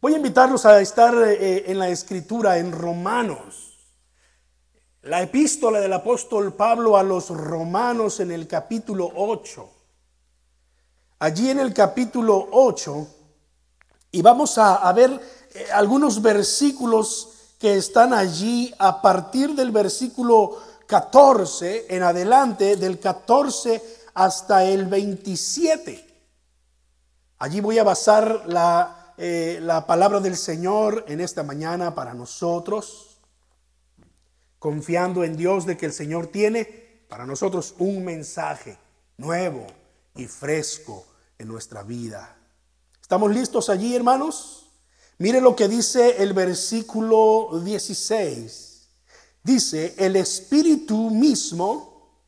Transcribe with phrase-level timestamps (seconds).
[0.00, 3.76] Voy a invitarlos a estar eh, en la escritura en Romanos.
[5.02, 9.68] La epístola del apóstol Pablo a los romanos en el capítulo 8.
[11.18, 13.08] Allí en el capítulo 8,
[14.12, 15.20] y vamos a, ver
[15.52, 23.82] eh, algunos versículos que están allí a partir del versículo 14 en adelante, del 14
[24.14, 26.06] hasta el 27.
[27.38, 33.18] Allí voy a basar la eh, la palabra del Señor en esta mañana para nosotros,
[34.60, 36.64] confiando en Dios de que el Señor tiene
[37.08, 38.78] para nosotros un mensaje
[39.16, 39.66] nuevo
[40.14, 41.04] y fresco
[41.36, 42.36] en nuestra vida.
[43.02, 44.70] ¿Estamos listos allí, hermanos?
[45.18, 48.88] Mire lo que dice el versículo 16.
[49.42, 52.22] Dice, el Espíritu mismo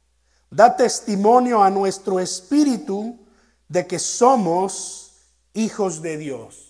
[0.51, 3.17] da testimonio a nuestro Espíritu
[3.69, 5.13] de que somos
[5.55, 6.70] hijos de Dios.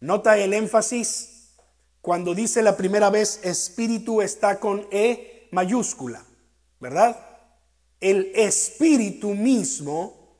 [0.00, 1.56] Nota el énfasis
[2.00, 6.24] cuando dice la primera vez espíritu está con E mayúscula,
[6.80, 7.16] ¿verdad?
[8.00, 10.38] El espíritu mismo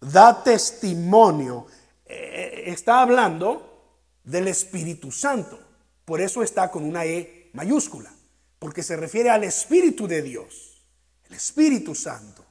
[0.00, 1.66] da testimonio.
[2.06, 5.58] Eh, está hablando del Espíritu Santo.
[6.04, 8.12] Por eso está con una E mayúscula,
[8.58, 10.82] porque se refiere al Espíritu de Dios,
[11.28, 12.41] el Espíritu Santo.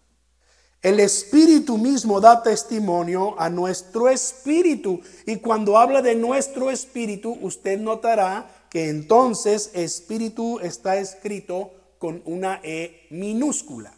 [0.81, 4.99] El Espíritu mismo da testimonio a nuestro espíritu.
[5.27, 12.61] Y cuando habla de nuestro espíritu, usted notará que entonces espíritu está escrito con una
[12.63, 13.93] E minúscula,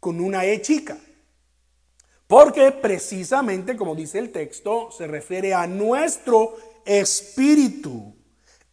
[0.00, 0.98] con una E chica.
[2.26, 8.14] Porque precisamente, como dice el texto, se refiere a nuestro espíritu.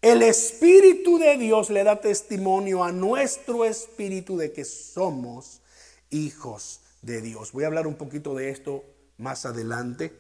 [0.02, 5.62] El Espíritu de Dios le da testimonio a nuestro espíritu de que somos
[6.10, 7.52] hijos de Dios.
[7.52, 8.83] Voy a hablar un poquito de esto
[9.17, 10.14] más adelante.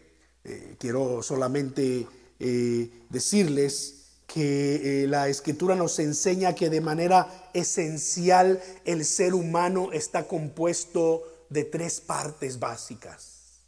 [0.43, 2.07] Eh, quiero solamente
[2.39, 3.95] eh, decirles
[4.27, 11.23] que eh, la escritura nos enseña que de manera esencial el ser humano está compuesto
[11.49, 13.63] de tres partes básicas.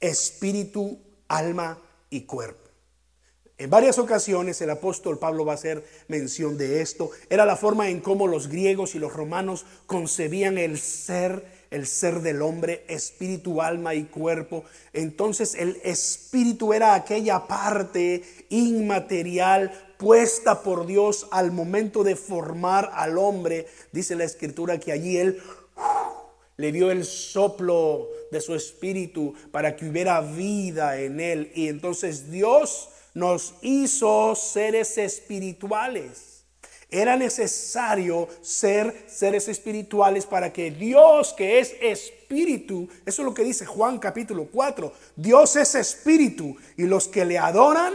[0.00, 0.98] Espíritu,
[1.28, 1.80] alma
[2.10, 2.62] y cuerpo.
[3.58, 7.10] En varias ocasiones el apóstol Pablo va a hacer mención de esto.
[7.30, 12.20] Era la forma en cómo los griegos y los romanos concebían el ser el ser
[12.20, 14.64] del hombre, espíritu, alma y cuerpo.
[14.92, 23.18] Entonces el espíritu era aquella parte inmaterial puesta por Dios al momento de formar al
[23.18, 23.66] hombre.
[23.92, 25.40] Dice la escritura que allí él
[26.56, 31.52] le dio el soplo de su espíritu para que hubiera vida en él.
[31.54, 36.31] Y entonces Dios nos hizo seres espirituales.
[36.92, 43.44] Era necesario ser seres espirituales para que Dios, que es espíritu, eso es lo que
[43.44, 47.94] dice Juan capítulo 4, Dios es espíritu y los que le adoran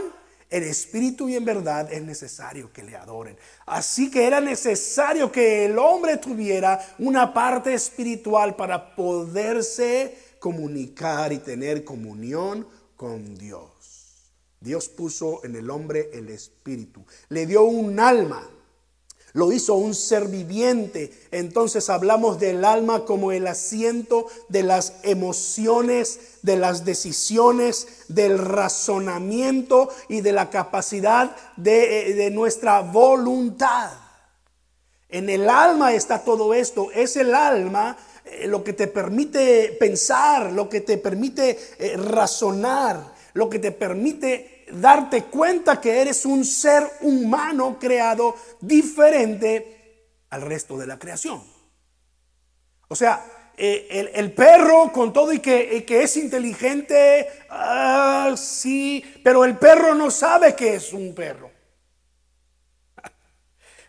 [0.50, 3.36] en espíritu y en verdad es necesario que le adoren.
[3.66, 11.38] Así que era necesario que el hombre tuviera una parte espiritual para poderse comunicar y
[11.38, 12.66] tener comunión
[12.96, 14.32] con Dios.
[14.58, 18.57] Dios puso en el hombre el espíritu, le dio un alma
[19.32, 21.12] lo hizo un ser viviente.
[21.30, 29.90] Entonces hablamos del alma como el asiento de las emociones, de las decisiones, del razonamiento
[30.08, 33.90] y de la capacidad de, de nuestra voluntad.
[35.08, 36.90] En el alma está todo esto.
[36.92, 43.14] Es el alma eh, lo que te permite pensar, lo que te permite eh, razonar,
[43.32, 50.76] lo que te permite darte cuenta que eres un ser humano creado diferente al resto
[50.76, 51.42] de la creación.
[52.88, 53.24] O sea,
[53.56, 59.94] eh, el, perro con todo y que, que es inteligente, ah, sí, pero el perro
[59.94, 61.50] no sabe que es un perro.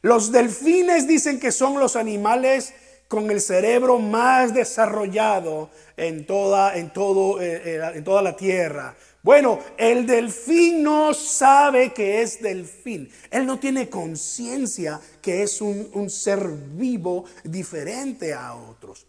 [0.01, 2.73] Los delfines dicen que son los animales
[3.09, 8.95] con el cerebro más desarrollado en toda, en todo, eh, eh, en toda la tierra.
[9.22, 13.12] Bueno, el delfín no sabe que es delfín.
[13.30, 19.06] Él no tiene conciencia que es un, ser vivo diferente a otros.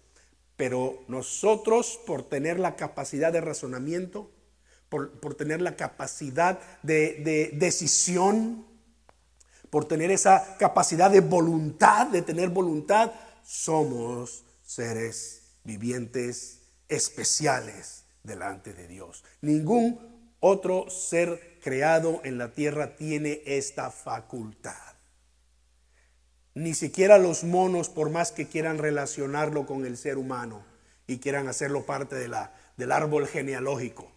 [0.56, 4.30] Pero nosotros, por tener la capacidad de razonamiento,
[4.88, 8.66] por, tener la capacidad de, de decisión,
[9.70, 13.12] por tener esa capacidad de voluntad, de tener voluntad,
[13.44, 19.24] somos seres vivientes especiales delante de Dios.
[19.40, 19.98] Ningún
[20.40, 24.74] otro ser creado en la tierra tiene esta facultad.
[26.54, 30.64] Ni siquiera los monos, por más que quieran relacionarlo con el ser humano
[31.06, 34.10] y quieran hacerlo parte de la, del árbol genealógico,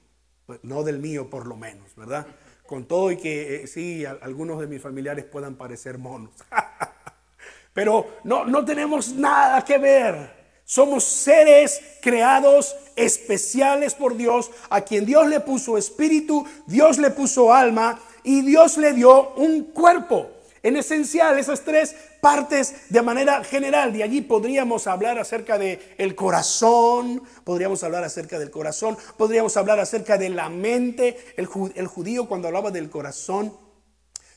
[0.45, 2.25] pues, no del mío por lo menos, ¿verdad?
[2.65, 6.31] con todo y que eh, sí, algunos de mis familiares puedan parecer monos.
[7.73, 10.42] Pero no, no tenemos nada que ver.
[10.73, 17.53] Somos seres creados especiales por Dios, a quien Dios le puso espíritu, Dios le puso
[17.53, 20.31] alma y Dios le dio un cuerpo.
[20.63, 23.93] En esencial, esas tres partes de manera general.
[23.93, 29.79] De allí podríamos hablar acerca de el corazón, podríamos hablar acerca del corazón, podríamos hablar
[29.79, 31.35] acerca de la mente.
[31.37, 33.53] El, el judío cuando hablaba del corazón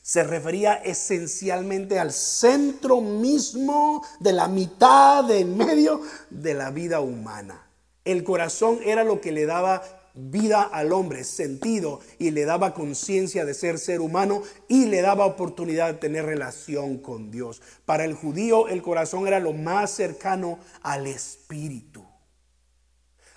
[0.07, 5.99] se refería esencialmente al centro mismo de la mitad de en medio
[6.29, 7.67] de la vida humana.
[8.05, 9.83] El corazón era lo que le daba
[10.13, 15.25] vida al hombre, sentido, y le daba conciencia de ser ser humano y le daba
[15.25, 17.61] oportunidad de tener relación con Dios.
[17.83, 22.05] Para el judío el corazón era lo más cercano al espíritu.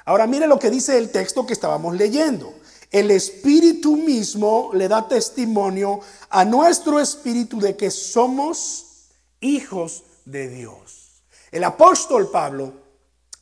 [0.04, 2.54] Ahora mire lo que dice el texto que estábamos leyendo.
[2.90, 9.10] El espíritu mismo le da testimonio a nuestro espíritu de que somos
[9.40, 11.22] hijos de Dios.
[11.52, 12.72] El apóstol Pablo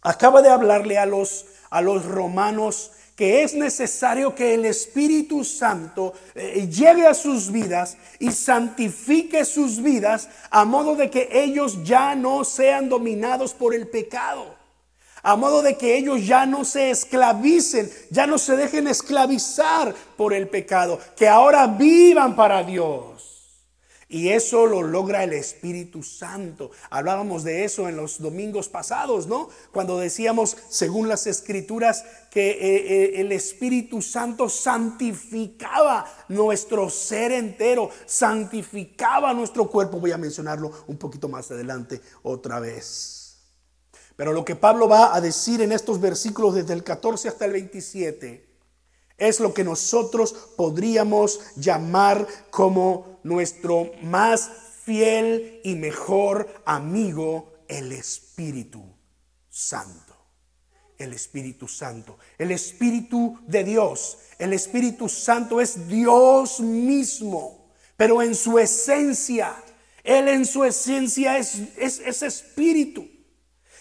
[0.02, 6.12] acaba de hablarle a los, a los romanos que es necesario que el Espíritu Santo
[6.36, 12.14] eh, llegue a sus vidas y santifique sus vidas a modo de que ellos ya
[12.14, 14.57] no sean dominados por el pecado.
[15.22, 20.32] A modo de que ellos ya no se esclavicen, ya no se dejen esclavizar por
[20.32, 23.18] el pecado, que ahora vivan para Dios.
[24.10, 26.70] Y eso lo logra el Espíritu Santo.
[26.88, 29.50] Hablábamos de eso en los domingos pasados, ¿no?
[29.70, 37.90] Cuando decíamos, según las escrituras, que eh, eh, el Espíritu Santo santificaba nuestro ser entero,
[38.06, 40.00] santificaba nuestro cuerpo.
[40.00, 43.17] Voy a mencionarlo un poquito más adelante otra vez.
[44.18, 47.52] Pero lo que Pablo va a decir en estos versículos desde el 14 hasta el
[47.52, 48.48] 27
[49.16, 54.50] es lo que nosotros podríamos llamar como nuestro más
[54.82, 58.82] fiel y mejor amigo, el Espíritu
[59.48, 60.16] Santo.
[60.98, 62.18] El Espíritu Santo.
[62.38, 64.18] El Espíritu de Dios.
[64.40, 69.54] El Espíritu Santo es Dios mismo, pero en su esencia.
[70.02, 73.17] Él en su esencia es, es, espíritu.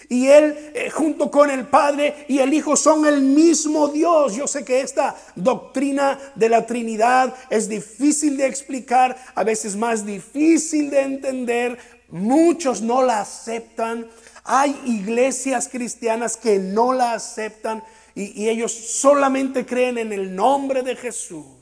[0.09, 4.36] Y Él eh, junto con el Padre y el Hijo son el mismo Dios.
[4.36, 10.06] Yo sé que esta doctrina de la Trinidad es difícil de explicar, a veces más
[10.06, 11.77] difícil de entender.
[12.09, 14.07] Muchos no la aceptan.
[14.45, 17.83] Hay iglesias cristianas que no la aceptan
[18.15, 21.56] y, y ellos solamente creen en el nombre de Jesús.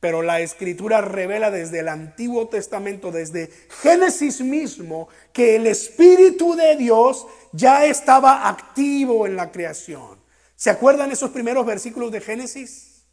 [0.00, 3.50] Pero la escritura revela desde el Antiguo Testamento, desde
[3.82, 10.18] Génesis mismo, que el Espíritu de Dios ya estaba activo en la creación.
[10.54, 13.06] ¿Se acuerdan esos primeros versículos de Génesis?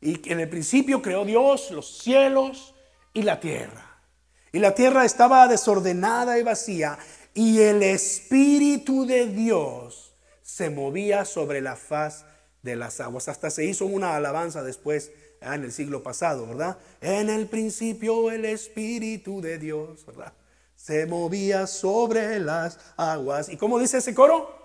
[0.00, 2.74] Y en el principio creó Dios los cielos
[3.12, 4.00] y la tierra.
[4.52, 6.98] Y la tierra estaba desordenada y vacía.
[7.34, 12.24] Y el Espíritu de Dios se movía sobre la faz
[12.62, 13.28] de las aguas.
[13.28, 15.12] Hasta se hizo una alabanza después
[15.44, 16.78] Ah, en el siglo pasado, ¿verdad?
[17.00, 20.32] En el principio el Espíritu de Dios, ¿verdad?
[20.76, 23.48] Se movía sobre las aguas.
[23.48, 24.62] ¿Y cómo dice ese coro?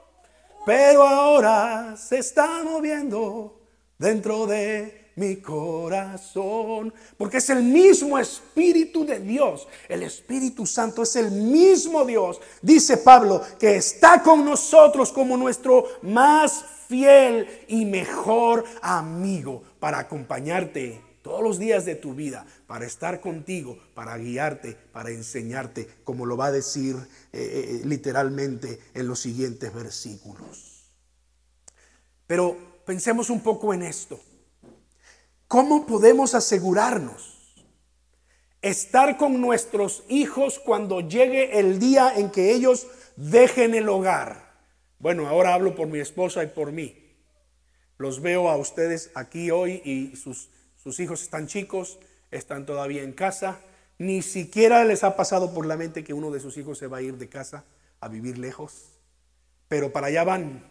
[0.66, 3.60] Pero ahora se está moviendo
[3.98, 6.94] dentro de mi corazón.
[7.18, 9.68] Porque es el mismo Espíritu de Dios.
[9.90, 12.40] El Espíritu Santo es el mismo Dios.
[12.62, 21.02] Dice Pablo que está con nosotros como nuestro más fiel y mejor amigo para acompañarte
[21.22, 26.38] todos los días de tu vida, para estar contigo, para guiarte, para enseñarte, como lo
[26.38, 26.96] va a decir
[27.34, 30.86] eh, eh, literalmente en los siguientes versículos.
[32.28, 34.20] Pero pensemos un poco en esto.
[35.50, 37.66] ¿Cómo podemos asegurarnos
[38.62, 44.48] estar con nuestros hijos cuando llegue el día en que ellos dejen el hogar?
[45.00, 47.07] Bueno, ahora hablo por mi esposa y por mí.
[47.98, 52.00] Los veo a ustedes aquí hoy y sus, sus hijos están chicos,
[52.32, 53.60] están todavía en casa.
[53.98, 56.98] Ni siquiera les ha pasado por la mente que uno de sus hijos se va
[56.98, 57.66] a ir de casa
[58.00, 58.84] a vivir lejos.
[59.68, 60.64] Pero para allá van,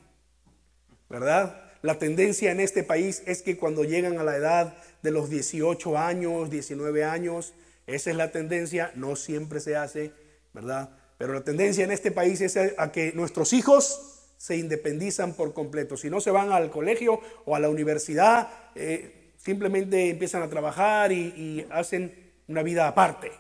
[1.09, 1.63] ¿verdad?
[1.83, 5.99] La tendencia en este país es que cuando llegan a la edad de los 18
[5.99, 7.53] años, 19 años,
[7.87, 10.13] esa es la tendencia, no siempre se hace,
[10.53, 10.91] ¿verdad?
[11.19, 15.97] Pero la tendencia en este país es a que nuestros hijos se independizan por completo.
[15.97, 21.13] Si no se van al colegio o a la universidad, eh, simplemente empiezan a trabajar
[21.13, 23.33] y, hacen una vida aparte.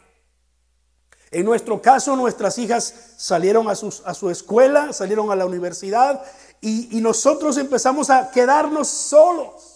[1.30, 6.22] En nuestro caso, nuestras hijas salieron a, a su escuela, salieron a la universidad
[6.60, 9.75] y, y nosotros empezamos a quedarnos solos.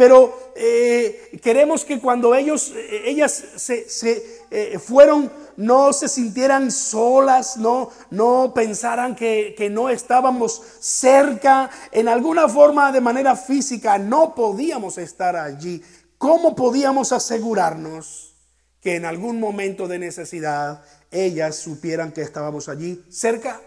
[0.00, 4.40] Pero eh, queremos que cuando ellos, eh, ellas se, se
[4.78, 12.48] fueron no se sintieran solas, no, no pensaran que, que no estábamos cerca, en alguna
[12.48, 15.82] forma de manera física, no podíamos estar allí.
[16.16, 18.36] ¿Cómo podíamos asegurarnos
[18.80, 23.60] que en algún momento de necesidad ellas supieran que estábamos allí cerca?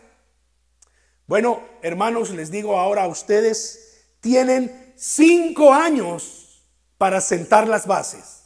[1.28, 6.64] Bueno, hermanos, les digo ahora a ustedes, tienen cinco años
[6.98, 8.44] para sentar las bases.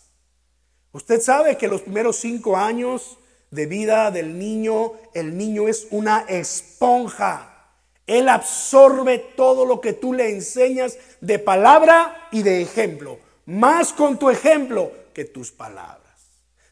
[0.91, 3.17] Usted sabe que los primeros cinco años
[3.51, 7.53] de vida del niño, el niño es una esponja.
[8.05, 13.19] Él absorbe todo lo que tú le enseñas de palabra y de ejemplo.
[13.45, 16.06] Más con tu ejemplo que tus palabras.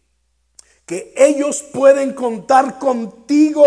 [0.86, 3.64] Que ellos pueden contar contigo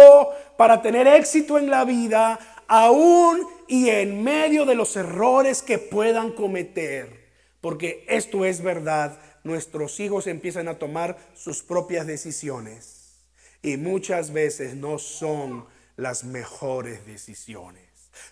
[0.57, 2.37] para tener éxito en la vida,
[2.67, 7.31] aún y en medio de los errores que puedan cometer.
[7.61, 13.13] Porque esto es verdad, nuestros hijos empiezan a tomar sus propias decisiones
[13.61, 17.85] y muchas veces no son las mejores decisiones.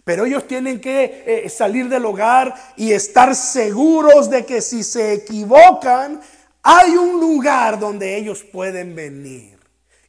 [0.04, 5.14] Pero ellos tienen que eh, salir del hogar y estar seguros de que si se
[5.14, 6.20] equivocan,
[6.62, 9.58] hay un lugar donde ellos pueden venir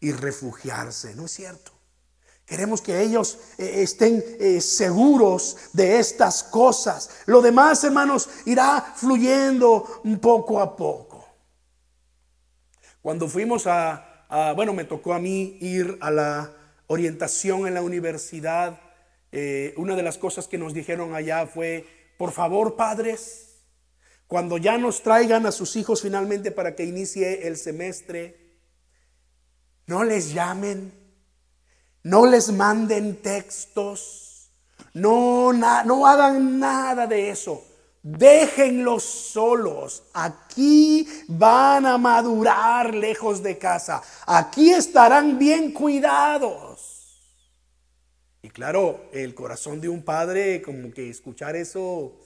[0.01, 1.80] y refugiarse, ¿no es cierto?
[2.51, 7.09] Queremos que ellos eh, estén eh, seguros de estas cosas.
[7.27, 11.25] Lo demás, hermanos, irá fluyendo poco a poco.
[13.01, 16.53] Cuando fuimos a, a, bueno, me tocó a mí ir a la
[16.89, 18.81] orientación en la universidad
[19.33, 21.87] eh, una de las cosas que nos dijeron allá fue,
[22.19, 23.63] por favor padres,
[24.27, 28.59] cuando ya nos traigan a sus hijos finalmente para que inicie el semestre,
[29.87, 30.93] no les llamen,
[32.03, 34.51] no les manden textos,
[34.95, 37.65] no, no hagan nada de eso.
[38.03, 40.05] Déjenlos solos.
[40.15, 44.03] Aquí van a madurar lejos de casa.
[44.27, 46.91] Aquí estarán bien cuidados.
[48.43, 52.19] Y claro, el corazón de un padre, como que escuchar eso,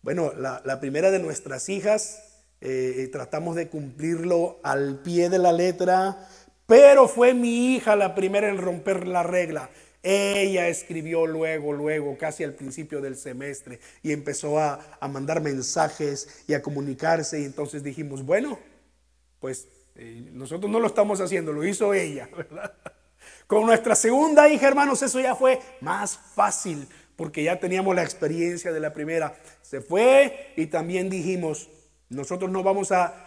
[0.00, 2.22] bueno, la, primera de nuestras hijas,
[2.62, 6.26] eh, eh, tratamos de cumplirlo al pie de la letra,
[6.68, 9.70] pero fue mi hija la primera en romper la regla.
[10.02, 16.52] Ella escribió luego, luego, casi al principio del semestre, y empezó a, mandar mensajes y
[16.52, 17.40] a comunicarse.
[17.40, 18.58] Y entonces dijimos, bueno,
[19.40, 22.74] pues eh, nosotros no lo estamos haciendo, lo hizo ella, ¿verdad?
[23.46, 28.72] Con nuestra segunda hija, hermanos, eso ya fue más fácil porque ya teníamos la experiencia
[28.72, 29.34] de la primera.
[29.62, 31.70] Se fue y también dijimos,
[32.10, 33.24] nosotros no vamos a,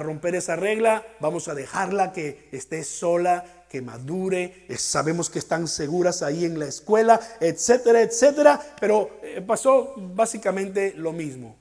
[0.00, 6.22] romper esa regla, vamos a dejarla que esté sola, que madure, sabemos que están seguras
[6.22, 11.56] ahí en la escuela, etcétera, etcétera, pero eh, pasó básicamente lo mismo.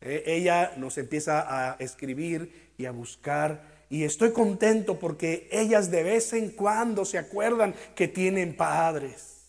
[0.00, 6.02] Eh, ella nos empieza a escribir y a buscar y estoy contento porque ellas de
[6.02, 9.42] vez en cuando se acuerdan que tienen padres.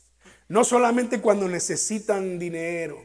[0.50, 3.02] No solamente cuando necesitan dinero,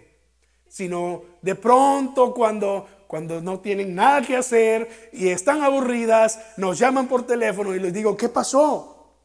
[0.68, 7.08] sino de pronto cuando, cuando no tienen nada que hacer y están aburridas, nos llaman
[7.08, 9.16] por teléfono y les digo, ¿qué pasó?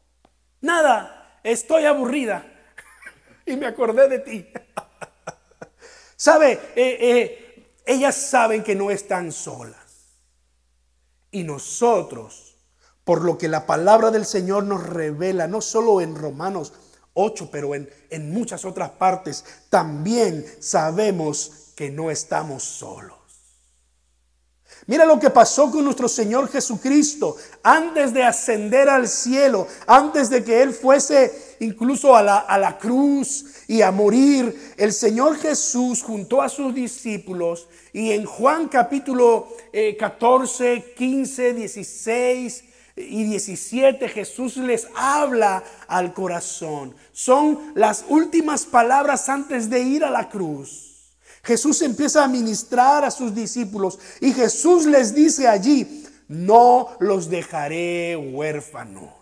[0.62, 2.46] Nada, estoy aburrida.
[3.46, 4.48] y me acordé de ti.
[6.16, 6.52] ¿Sabe?
[6.74, 9.76] Eh, eh, ellas saben que no están solas.
[11.30, 12.56] Y nosotros,
[13.04, 16.72] por lo que la palabra del Señor nos revela, no solo en Romanos
[17.12, 23.23] 8, pero en, en muchas otras partes, también sabemos que no estamos solos.
[24.86, 30.44] Mira lo que pasó con nuestro Señor Jesucristo antes de ascender al cielo, antes de
[30.44, 34.74] que Él fuese incluso a la, a la, cruz y a morir.
[34.76, 39.48] El Señor Jesús juntó a sus discípulos y en Juan capítulo
[39.98, 42.64] 14, 15, 16
[42.96, 46.94] y 17 Jesús les habla al corazón.
[47.12, 50.93] Son las últimas palabras antes de ir a la cruz.
[51.44, 58.16] Jesús empieza a ministrar a sus discípulos y Jesús les dice allí, no los dejaré
[58.16, 59.12] huérfanos,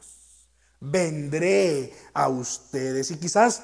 [0.80, 3.10] vendré a ustedes.
[3.10, 3.62] Y quizás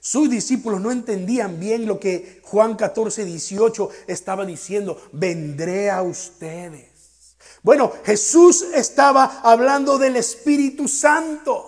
[0.00, 7.36] sus discípulos no entendían bien lo que Juan 14, 18 estaba diciendo, vendré a ustedes.
[7.62, 11.66] Bueno, Jesús estaba hablando del Espíritu Santo.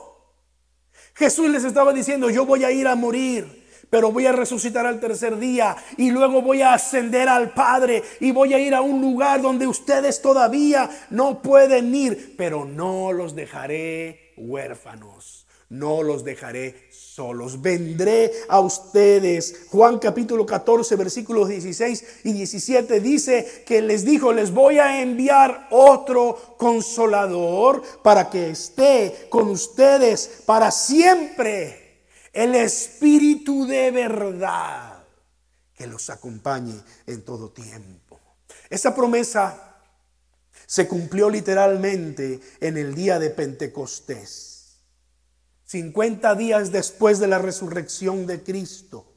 [1.14, 3.61] Jesús les estaba diciendo, yo voy a ir a morir,
[3.92, 8.32] pero voy a resucitar al tercer día y luego voy a ascender al Padre y
[8.32, 13.34] voy a ir a un lugar donde ustedes todavía no pueden ir, pero no los
[13.34, 17.60] dejaré huérfanos, no los dejaré solos.
[17.60, 19.66] Vendré a ustedes.
[19.68, 25.68] Juan capítulo 14, versículos 16 y 17 dice que les dijo, les voy a enviar
[25.70, 31.81] otro consolador para que esté con ustedes para siempre
[32.32, 35.04] el Espíritu de verdad
[35.74, 38.20] que los acompañe en todo tiempo.
[38.70, 39.76] Esa promesa
[40.66, 44.80] se cumplió literalmente en el día de Pentecostés,
[45.66, 49.11] 50 días después de la resurrección de Cristo.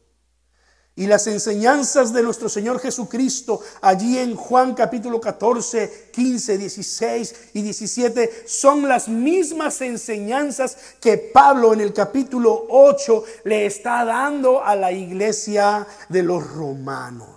[0.98, 7.62] Y las enseñanzas de nuestro Señor Jesucristo allí en Juan capítulo 14, 15, 16 y
[7.62, 14.78] 17 son las mismas enseñanzas que Pablo en el capítulo 8 le está dando a
[14.78, 17.28] la iglesia de los romanos.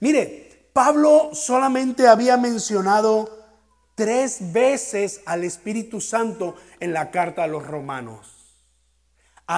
[0.00, 3.38] Mire, Pablo solamente había mencionado
[3.94, 8.31] tres veces al Espíritu Santo en la carta a los romanos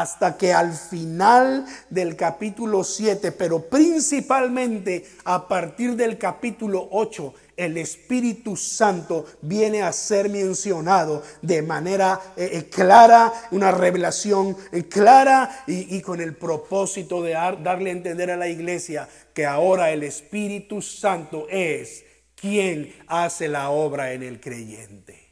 [0.01, 7.77] hasta que al final del capítulo 7, pero principalmente a partir del capítulo 8, el
[7.77, 15.63] Espíritu Santo viene a ser mencionado de manera eh, eh, clara, una revelación eh, clara
[15.69, 17.33] y, y, con el propósito de
[17.63, 23.71] darle a entender a la iglesia que ahora el Espíritu Santo es quien hace la
[23.71, 25.24] obra en el creyente.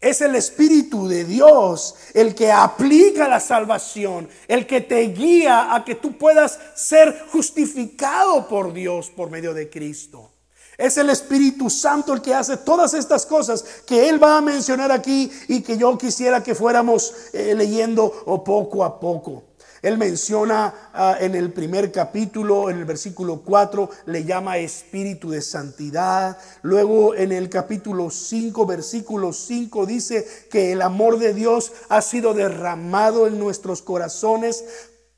[0.00, 5.84] Es el Espíritu de Dios el que aplica la salvación, el que te guía a
[5.84, 10.30] que tú puedas ser justificado por Dios por medio de Cristo.
[10.76, 14.92] Es el Espíritu Santo el que hace todas estas cosas que Él va a mencionar
[14.92, 18.08] aquí y que yo quisiera que fuéramos eh, leyendo
[18.44, 19.47] poco a poco.
[19.82, 25.40] Él menciona ah, en el primer capítulo, en el versículo 4, le llama espíritu de
[25.40, 26.38] santidad.
[26.62, 32.34] Luego en el capítulo 5, versículo 5, dice que el amor de Dios ha sido
[32.34, 34.64] derramado en nuestros corazones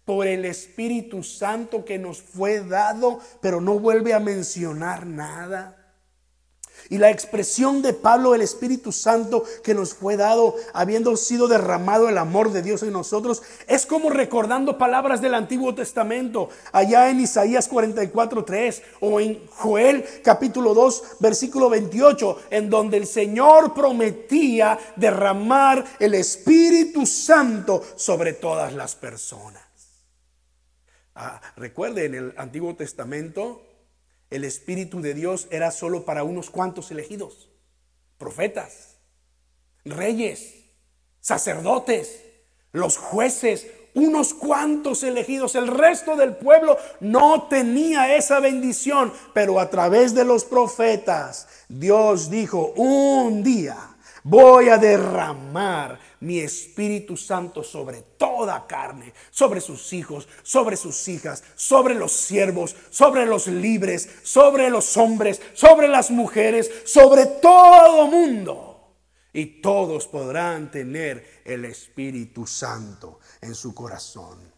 [0.04, 5.79] por el Espíritu Santo que nos fue dado, pero no vuelve a mencionar nada.
[6.90, 12.08] Y la expresión de Pablo, el Espíritu Santo que nos fue dado, habiendo sido derramado
[12.08, 17.20] el amor de Dios en nosotros, es como recordando palabras del Antiguo Testamento, allá en
[17.20, 24.76] Isaías 44, 3 o en Joel capítulo 2, versículo 28, en donde el Señor prometía
[24.96, 29.62] derramar el Espíritu Santo sobre todas las personas.
[31.14, 33.69] Ah, recuerde, en el Antiguo Testamento
[34.30, 37.50] el Espíritu de Dios era solo para unos cuantos elegidos,
[38.16, 38.96] profetas,
[39.84, 40.54] reyes,
[41.20, 42.22] sacerdotes,
[42.72, 45.56] los jueces, unos cuantos elegidos.
[45.56, 52.30] El resto del pueblo no tenía esa bendición, pero a través de los profetas Dios
[52.30, 60.28] dijo, un día voy a derramar mi Espíritu Santo sobre toda carne, sobre sus hijos,
[60.42, 66.70] sobre sus hijas, sobre los siervos, sobre los libres, sobre los hombres, sobre las mujeres,
[66.84, 68.96] sobre todo mundo.
[69.32, 74.49] Y todos podrán tener el Espíritu Santo en su corazón.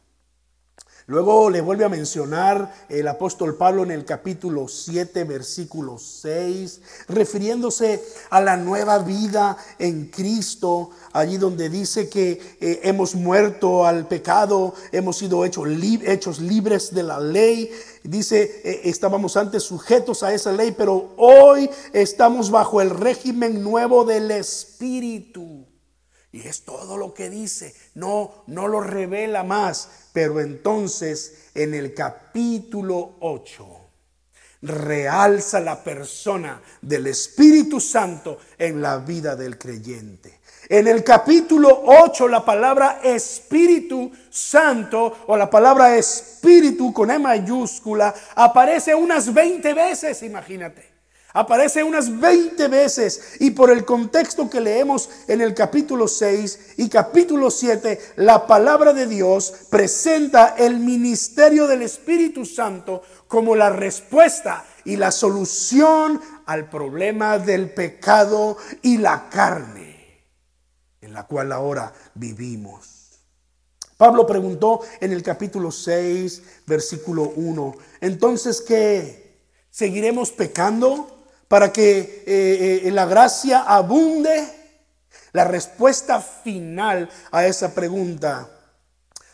[1.06, 8.00] Luego le vuelve a mencionar el apóstol Pablo en el capítulo 7, versículo 6, refiriéndose
[8.30, 14.74] a la nueva vida en Cristo, allí donde dice que eh, hemos muerto al pecado,
[14.92, 15.66] hemos sido hechos,
[16.04, 17.70] hechos libres de la ley.
[18.04, 24.04] Dice, eh, estábamos antes sujetos a esa ley, pero hoy estamos bajo el régimen nuevo
[24.04, 25.71] del Espíritu.
[26.32, 29.88] Y es todo lo que dice, no, no lo revela más.
[30.14, 33.82] Pero entonces en el capítulo 8
[34.62, 40.40] realza la persona del Espíritu Santo en la vida del creyente.
[40.68, 48.14] En el capítulo 8 la palabra Espíritu Santo o la palabra Espíritu con E mayúscula
[48.36, 50.91] aparece unas 20 veces, imagínate.
[51.34, 56.90] Aparece unas 20 veces y por el contexto que leemos en el capítulo 6 y
[56.90, 64.66] capítulo 7, la palabra de Dios presenta el ministerio del Espíritu Santo como la respuesta
[64.84, 69.92] y la solución al problema del pecado y la carne
[71.00, 73.20] en la cual ahora vivimos.
[73.96, 79.22] Pablo preguntó en el capítulo 6, versículo 1, entonces ¿qué?
[79.70, 81.21] ¿Seguiremos pecando?
[81.52, 84.48] Para que eh, eh, la gracia abunde.
[85.32, 88.48] La respuesta final a esa pregunta,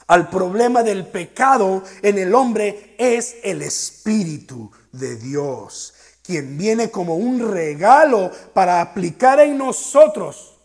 [0.09, 7.15] al problema del pecado en el hombre, es el Espíritu de Dios, quien viene como
[7.15, 10.59] un regalo para aplicar en nosotros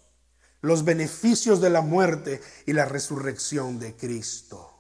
[0.61, 4.72] los beneficios de la muerte y la resurrección de Cristo.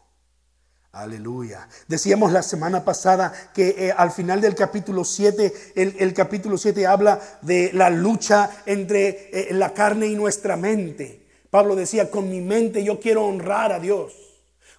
[0.93, 1.67] Aleluya.
[1.87, 7.19] Decíamos la semana pasada que eh, al final del capítulo 7, el, capítulo 7 habla
[7.41, 11.25] de la lucha entre eh, la carne y nuestra mente.
[11.49, 14.13] Pablo decía, con mi mente yo quiero honrar a Dios.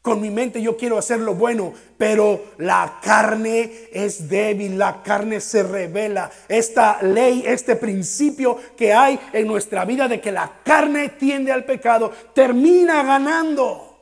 [0.02, 5.40] Con mi mente yo quiero hacer lo bueno, pero la carne es débil, la carne
[5.40, 6.30] se revela.
[6.46, 11.64] Esta ley, este principio que hay en nuestra vida de que la carne tiende al
[11.64, 13.93] pecado, termina ganando.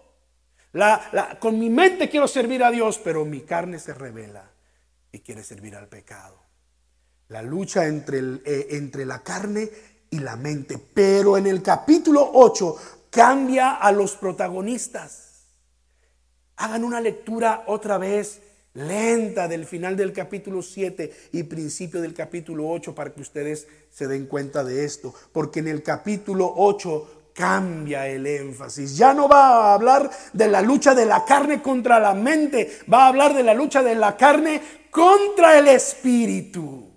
[1.39, 4.51] Con mi mente quiero servir a Dios, pero mi carne se revela
[5.11, 6.41] y quiere servir al pecado.
[7.29, 9.71] La lucha entre, eh, entre la carne
[10.11, 10.79] y la mente.
[10.79, 12.77] Pero en el capítulo 8
[13.11, 15.45] cambia a los protagonistas.
[16.57, 18.41] Hagan una lectura otra vez
[18.75, 24.07] lenta del final del capítulo 7 y principio del capítulo 8 para que ustedes se
[24.07, 25.15] den cuenta de esto.
[25.33, 28.97] Porque en el capítulo 8 cambia el énfasis.
[28.97, 33.05] Ya no va a hablar de la lucha de la carne contra la mente, va
[33.05, 36.90] a hablar de la lucha de la carne contra el espíritu.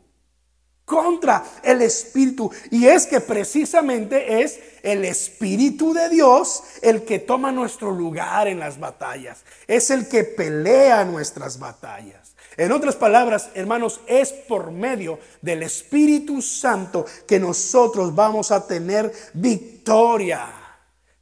[0.84, 2.52] Contra el espíritu.
[2.70, 8.60] Y es que precisamente es el espíritu de Dios el que toma nuestro lugar en
[8.60, 9.44] las batallas.
[9.66, 12.25] Es el que pelea nuestras batallas.
[12.58, 19.12] En otras palabras, hermanos, es por medio del Espíritu Santo que nosotros vamos a tener
[19.34, 20.48] victoria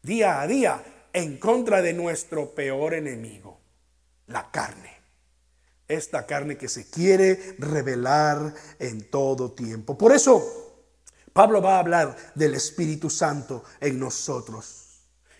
[0.03, 3.59] día a día en contra de nuestro peor enemigo,
[4.27, 4.91] la carne.
[5.87, 9.97] Esta carne que se quiere revelar en todo tiempo.
[9.97, 10.43] Por eso,
[11.33, 14.83] Pablo va a hablar del Espíritu Santo en nosotros.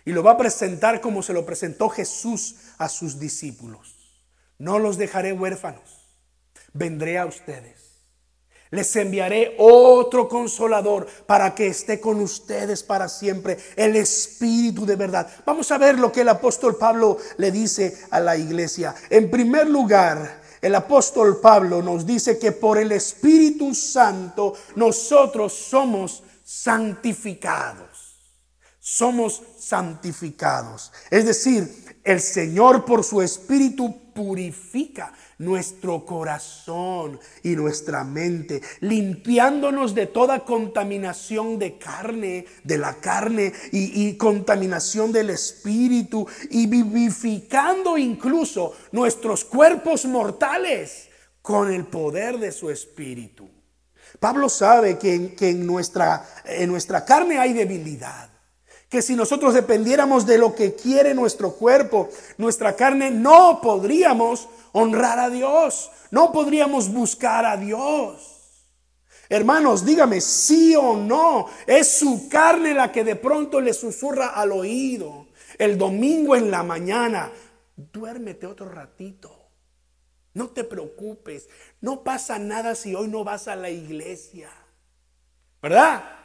[0.04, 3.93] Y lo va a presentar como se lo presentó Jesús a sus discípulos.
[4.64, 5.82] No los dejaré huérfanos.
[6.72, 8.00] Vendré a ustedes.
[8.70, 15.30] Les enviaré otro consolador para que esté con ustedes para siempre, el Espíritu de verdad.
[15.44, 18.94] Vamos a ver lo que el apóstol Pablo le dice a la iglesia.
[19.10, 26.22] En primer lugar, el apóstol Pablo nos dice que por el Espíritu Santo nosotros somos
[26.42, 28.16] santificados.
[28.80, 30.90] Somos santificados.
[31.10, 40.06] Es decir, el Señor por su Espíritu purifica nuestro corazón y nuestra mente, limpiándonos de
[40.06, 49.44] toda contaminación de carne, de la carne y, contaminación del espíritu y vivificando incluso nuestros
[49.44, 51.08] cuerpos mortales
[51.42, 53.50] con el poder de su espíritu.
[54.20, 58.33] Pablo sabe que, que en, nuestra, en nuestra carne hay debilidad
[58.94, 65.18] que si nosotros dependiéramos de lo que quiere nuestro cuerpo, nuestra carne, no podríamos honrar
[65.18, 68.68] a Dios, no podríamos buscar a Dios.
[69.28, 74.52] Hermanos, dígame, sí o no, es su carne la que de pronto le susurra al
[74.52, 75.26] oído.
[75.58, 77.32] El domingo en la mañana,
[77.74, 79.50] duérmete otro ratito.
[80.34, 81.48] No te preocupes,
[81.80, 84.50] no pasa nada si hoy no vas a la iglesia.
[85.60, 86.23] ¿Verdad?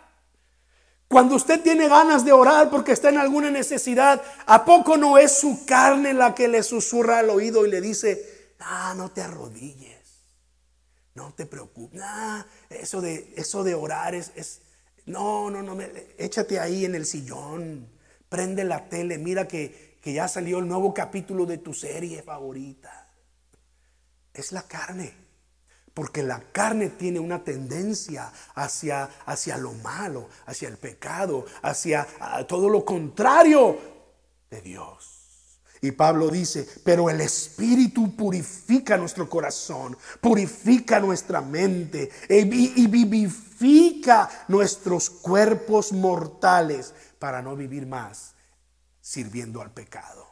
[1.09, 5.39] Cuando usted tiene ganas de orar porque está en alguna necesidad, ¿a poco no es
[5.39, 10.23] su carne la que le susurra al oído y le dice, ah, no te arrodilles,
[11.15, 11.99] no te preocupes,
[12.69, 14.61] eso, de, eso de orar es, es
[15.07, 15.75] no, no, no,
[16.19, 17.89] échate ahí en el sillón,
[18.29, 23.07] prende la tele, mira que, que ya salió el nuevo capítulo de tu serie favorita.
[24.31, 25.28] Es la carne.
[25.99, 32.07] Porque la carne tiene una tendencia hacia, hacia lo malo, hacia el pecado, hacia
[32.47, 33.77] todo lo contrario
[34.49, 35.59] de Dios.
[35.81, 45.09] Y Pablo dice, pero el Espíritu purifica nuestro corazón, purifica nuestra mente y vivifica nuestros
[45.09, 48.35] cuerpos mortales para no vivir más
[49.01, 50.28] sirviendo al pecado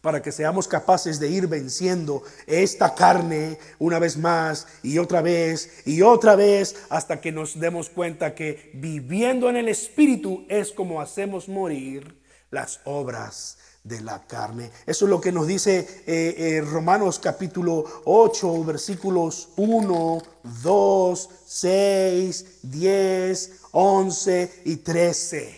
[0.00, 5.82] para que seamos capaces de ir venciendo esta carne una vez más y otra vez
[5.86, 11.00] y otra vez hasta que nos demos cuenta que viviendo en el Espíritu es como
[11.00, 12.18] hacemos morir
[12.50, 14.70] las obras de la carne.
[14.86, 20.22] Eso es lo que nos dice eh, eh, Romanos capítulo 8, versículos 1,
[20.62, 25.54] 2, 6, 10, 11 y 13,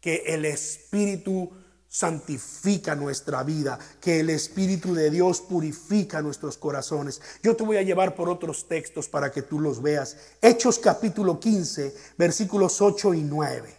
[0.00, 1.50] que el Espíritu
[1.96, 7.22] santifica nuestra vida, que el Espíritu de Dios purifica nuestros corazones.
[7.42, 10.18] Yo te voy a llevar por otros textos para que tú los veas.
[10.42, 13.74] Hechos capítulo 15, versículos 8 y 9.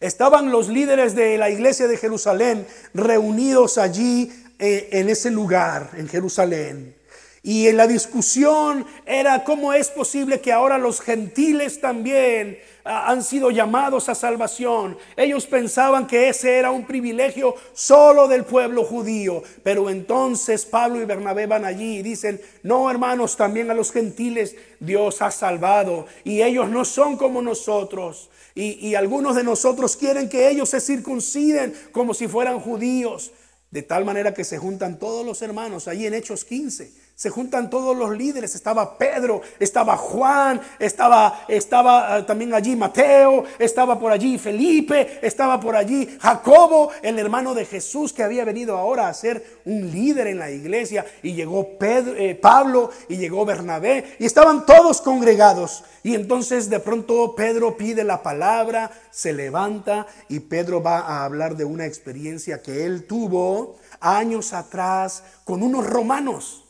[0.00, 6.08] Estaban los líderes de la iglesia de Jerusalén reunidos allí eh, en ese lugar, en
[6.08, 6.96] Jerusalén.
[7.42, 13.50] Y en la discusión era cómo es posible que ahora los gentiles también han sido
[13.50, 14.96] llamados a salvación.
[15.16, 19.42] Ellos pensaban que ese era un privilegio solo del pueblo judío.
[19.62, 24.56] Pero entonces Pablo y Bernabé van allí y dicen, no hermanos, también a los gentiles
[24.80, 26.06] Dios ha salvado.
[26.24, 28.30] Y ellos no son como nosotros.
[28.54, 33.32] Y, y algunos de nosotros quieren que ellos se circunciden como si fueran judíos.
[33.70, 37.68] De tal manera que se juntan todos los hermanos allí en Hechos 15 se juntan
[37.68, 38.54] todos los líderes.
[38.54, 45.58] Estaba Pedro, estaba Juan, estaba, estaba ah, también allí Mateo, estaba por allí Felipe, estaba
[45.58, 50.28] por allí Jacobo, el hermano de Jesús que había venido ahora a ser un líder
[50.28, 51.04] en la iglesia.
[51.24, 55.82] Y llegó Pedro, eh, Pablo y llegó Bernabé y estaban todos congregados.
[56.04, 61.56] Y entonces de pronto Pedro pide la palabra, se levanta y Pedro va a hablar
[61.56, 66.67] de una experiencia que él tuvo años atrás con unos romanos.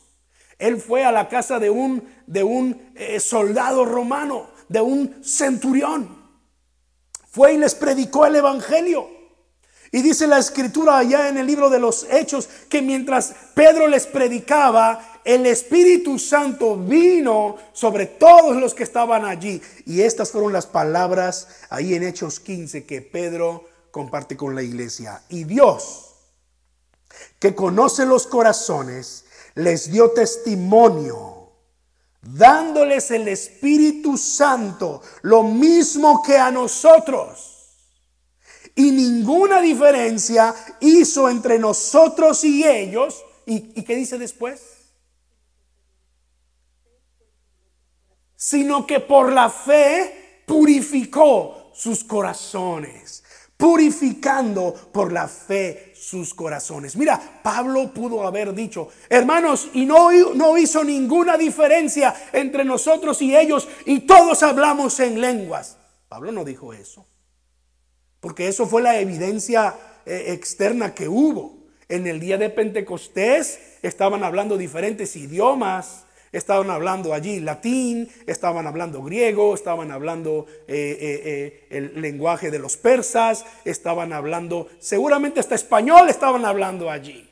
[0.59, 6.19] Él fue a la casa de un, de un eh, soldado romano, de un centurión.
[7.31, 9.09] Fue y les predicó el Evangelio.
[9.91, 14.05] Y dice la escritura allá en el libro de los Hechos que mientras Pedro les
[14.05, 19.61] predicaba, el Espíritu Santo vino sobre todos los que estaban allí.
[19.85, 25.23] Y estas fueron las palabras ahí en Hechos 15 que Pedro comparte con la iglesia.
[25.29, 26.15] Y Dios,
[27.39, 29.25] que conoce los corazones,
[29.59, 31.51] les dio testimonio,
[32.21, 37.55] dándoles el Espíritu Santo, lo mismo que a nosotros.
[38.75, 43.23] Y ninguna diferencia hizo entre nosotros y ellos.
[43.45, 44.61] ¿Y, qué dice después?
[48.35, 53.23] Sino que por la fe purificó sus corazones
[53.59, 56.95] purificando por la fe sus corazones.
[56.95, 63.35] Mira, Pablo pudo haber dicho, hermanos, y no, no hizo ninguna diferencia entre nosotros y
[63.35, 65.77] ellos, y todos hablamos en lenguas.
[66.07, 67.05] Pablo no dijo eso,
[68.21, 71.57] porque eso fue la evidencia eh, externa que hubo.
[71.89, 79.01] En el día de Pentecostés estaban hablando diferentes idiomas, Estaban hablando allí latín, estaban hablando
[79.01, 85.55] griego, estaban hablando eh, eh, eh, el lenguaje de los persas, estaban hablando, seguramente hasta
[85.55, 87.27] español estaban hablando allí.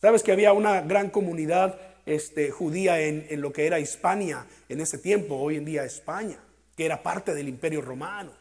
[0.00, 4.80] Sabes que había una gran comunidad este, judía en, en lo que era Hispania en
[4.80, 6.38] ese tiempo, hoy en día España,
[6.76, 8.37] que era parte del imperio romano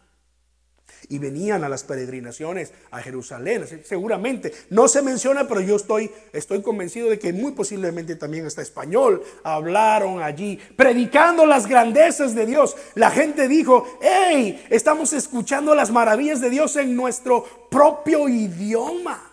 [1.10, 3.66] y venían a las peregrinaciones a Jerusalén.
[3.84, 8.62] Seguramente no se menciona, pero yo estoy, estoy convencido de que muy posiblemente también hasta
[8.62, 12.76] español hablaron allí, predicando las grandezas de Dios.
[12.96, 19.27] La gente dijo, hey, estamos escuchando las maravillas de Dios en nuestro propio idioma.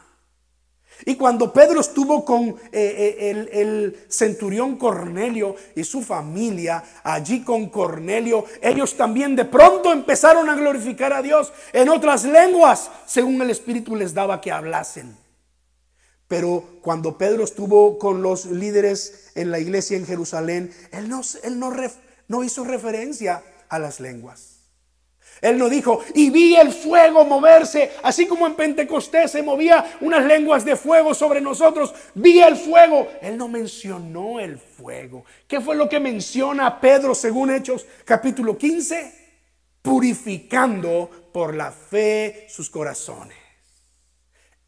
[1.06, 7.68] Y cuando Pedro estuvo con eh, eh, el, centurión Cornelio y su familia allí con
[7.68, 13.50] Cornelio, ellos también de pronto empezaron a glorificar a Dios en otras lenguas, según el
[13.50, 15.14] Espíritu les daba que hablasen.
[16.26, 21.58] Pero cuando Pedro estuvo con los líderes en la iglesia en Jerusalén, él no, él
[21.58, 21.70] no,
[22.28, 24.53] no hizo referencia a las lenguas.
[25.40, 30.24] Él no dijo, y vi el fuego moverse, así como en Pentecostés se movía unas
[30.24, 33.08] lenguas de fuego sobre nosotros, vi el fuego.
[33.20, 35.24] Él no mencionó el fuego.
[35.46, 39.24] ¿Qué fue lo que menciona Pedro según Hechos capítulo 15?
[39.82, 43.36] Purificando por la fe sus corazones.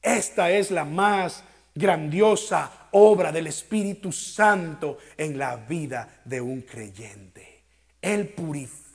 [0.02, 1.42] Esta es la más
[1.74, 7.64] grandiosa obra del Espíritu Santo en la vida de un creyente.
[8.00, 8.85] Él purifica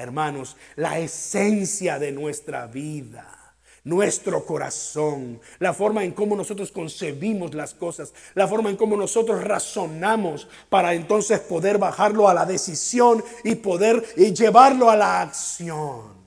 [0.00, 3.38] hermanos, la esencia de nuestra vida
[3.84, 9.42] nuestro corazón, la forma en cómo nosotros concebimos las cosas, la forma en cómo nosotros
[9.42, 16.18] razonamos para entonces poder bajarlo a la decisión y poder llevarlo a la acción.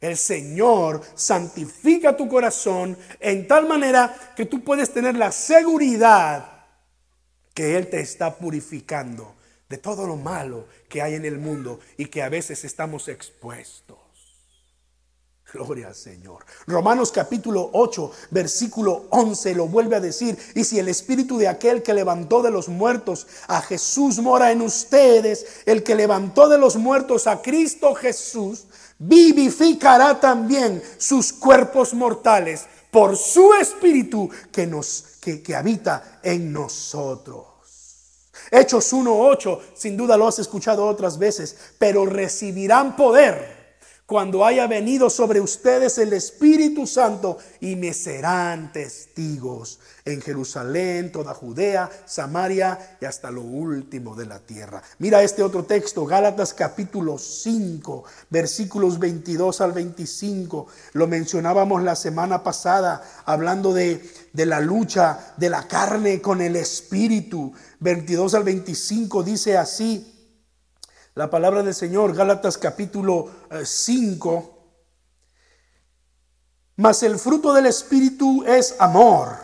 [0.00, 6.52] El Señor santifica tu corazón en tal manera que tú puedes tener la seguridad
[7.52, 9.35] que Él te está purificando
[9.68, 13.98] de todo lo malo que hay en el mundo y que a veces estamos expuestos.
[15.52, 16.44] Gloria al Señor.
[16.66, 20.36] Romanos capítulo 8, versículo 11 lo vuelve a decir.
[20.54, 24.60] Y si el espíritu de aquel que levantó de los muertos a Jesús mora en
[24.60, 28.66] ustedes, el que levantó de los muertos a Cristo Jesús,
[28.98, 37.55] vivificará también sus cuerpos mortales por su espíritu que nos que, que habita en nosotros.
[38.50, 43.56] Hechos 1.8, sin duda lo has escuchado otras veces, pero recibirán poder
[44.06, 51.34] cuando haya venido sobre ustedes el Espíritu Santo y me serán testigos en Jerusalén, toda
[51.34, 54.80] Judea, Samaria y hasta lo último de la tierra.
[55.00, 60.68] Mira este otro texto, Gálatas capítulo 5, versículos 22 al 25.
[60.92, 66.54] Lo mencionábamos la semana pasada hablando de, de la lucha de la carne con el
[66.54, 67.52] Espíritu.
[67.80, 70.12] 22 al 25 dice así.
[71.14, 73.30] La palabra del Señor, Gálatas capítulo
[73.64, 74.38] 5.
[74.38, 74.56] Eh,
[76.76, 79.34] Mas el fruto del Espíritu es amor,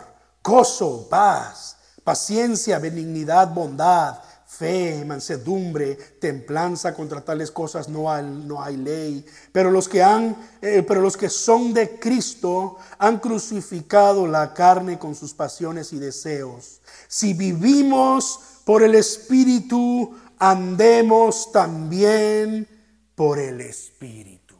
[0.43, 4.19] gozo, paz, paciencia, benignidad, bondad,
[4.57, 6.93] fe, mansedumbre, templanza.
[6.93, 9.25] Contra tales cosas no hay, no hay ley.
[9.51, 14.99] Pero los que han, eh, pero los que son de Cristo han crucificado la carne
[14.99, 16.81] con sus pasiones y deseos.
[17.07, 22.67] Si vivimos por el Espíritu, andemos también
[23.15, 24.55] por el Espíritu.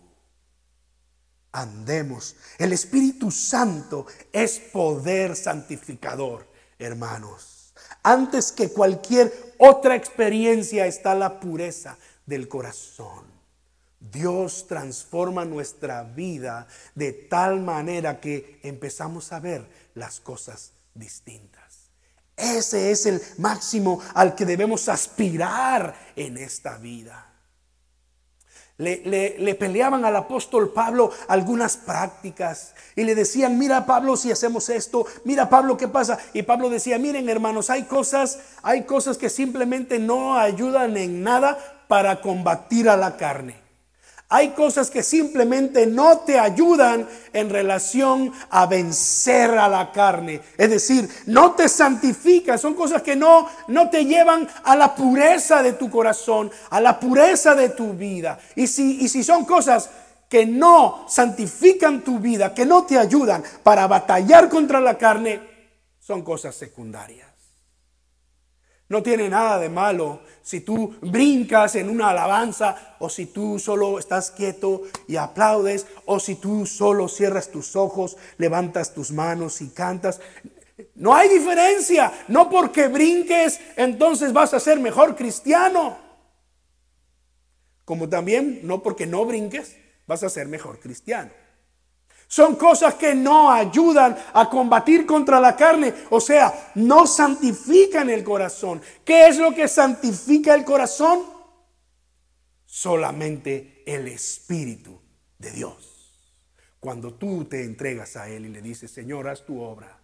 [1.52, 2.36] Andemos.
[2.58, 6.48] El Espíritu Santo es poder santificador,
[6.80, 7.53] hermanos.
[8.04, 13.34] Antes que cualquier otra experiencia está la pureza del corazón.
[14.00, 21.90] Dios transforma nuestra vida de tal manera que empezamos a ver las cosas distintas.
[22.36, 27.33] Ese es el máximo al que debemos aspirar en esta vida.
[28.78, 35.06] Le, peleaban al apóstol Pablo algunas prácticas y le decían, mira Pablo si hacemos esto,
[35.24, 36.18] mira Pablo qué pasa.
[36.34, 41.86] Y Pablo decía, miren hermanos, hay cosas, hay cosas que simplemente no ayudan en nada
[41.88, 43.63] para combatir a la carne.
[44.36, 50.42] Hay cosas que simplemente no te ayudan en relación a vencer a la carne.
[50.58, 52.58] Es decir, no te santifican.
[52.58, 57.00] Son cosas que no, no te llevan a la pureza de tu corazón, a la
[57.00, 58.40] pureza de tu vida.
[58.56, 59.92] Y si, y si son cosas
[60.28, 65.42] que no santifican tu vida, que no te ayudan para batallar contra la carne,
[66.00, 67.33] son cosas secundarias.
[68.94, 73.98] No tiene nada de malo si tú brincas en una alabanza o si tú solo
[73.98, 79.70] estás quieto y aplaudes o si tú solo cierras tus ojos, levantas tus manos y
[79.70, 80.22] cantas.
[80.94, 82.14] No hay diferencia.
[82.28, 85.98] No porque brinques entonces vas a ser mejor cristiano.
[87.86, 89.76] Como también no porque no brinques
[90.06, 91.32] vas a ser mejor cristiano.
[92.34, 98.24] Son cosas que no ayudan a combatir contra la carne, o sea, no santifican el
[98.24, 98.82] corazón.
[99.06, 101.20] ¿Qué es lo que santifica el corazón?
[102.66, 105.00] Solamente el Espíritu
[105.38, 106.40] de Dios.
[106.80, 110.02] Cuando tú te entregas a Él y le dices, Señor, haz tu obra,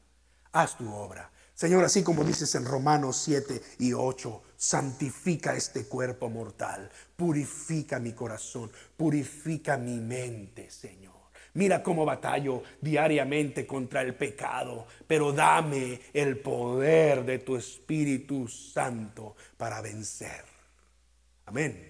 [0.51, 1.31] haz tu obra.
[1.55, 8.13] Señor, así como dices en Romanos 7 y 8, santifica este cuerpo mortal, purifica mi
[8.13, 11.18] corazón, purifica mi mente, Señor.
[11.53, 19.35] Mira cómo batallo diariamente contra el pecado, pero dame el poder de tu Espíritu Santo
[19.57, 20.43] para vencer.
[21.45, 21.89] Amén.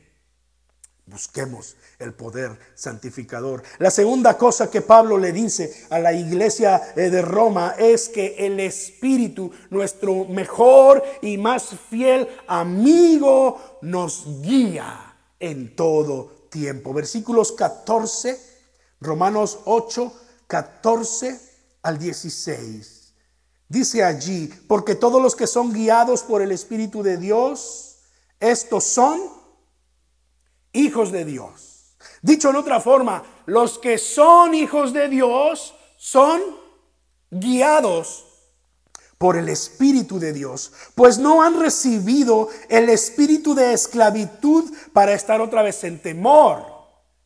[1.06, 3.64] Busquemos el poder santificador.
[3.80, 8.36] La segunda cosa que Pablo le dice a la iglesia eh, de Roma es que
[8.38, 16.94] el Espíritu, nuestro mejor y más fiel amigo, nos guía en todo tiempo.
[16.94, 18.49] Versículos 14
[19.02, 20.14] Romanos 8,
[20.48, 21.40] 14
[21.84, 23.14] al 16.
[23.68, 28.00] Dice allí, porque todos los que son guiados por el Espíritu de Dios,
[28.40, 29.22] estos son
[30.74, 31.96] hijos de Dios.
[32.22, 36.42] Dicho en otra forma, los que son hijos de Dios son
[37.30, 38.26] guiados
[39.18, 45.42] por el Espíritu de Dios, pues no han recibido el espíritu de esclavitud para estar
[45.42, 46.79] otra vez en temor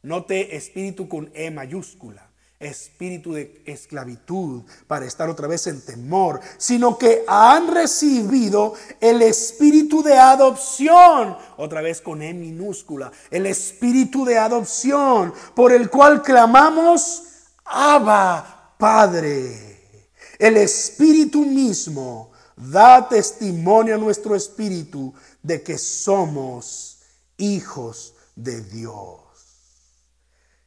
[0.04, 6.98] Note espíritu con E mayúscula, espíritu de esclavitud para estar otra vez en temor, sino
[6.98, 14.38] que han recibido el espíritu de adopción, otra vez con E minúscula, el espíritu de
[14.38, 17.24] adopción por el cual clamamos,
[17.64, 20.10] Abba, Padre.
[20.38, 27.00] El espíritu mismo da testimonio a nuestro espíritu de que somos
[27.38, 29.23] hijos de Dios.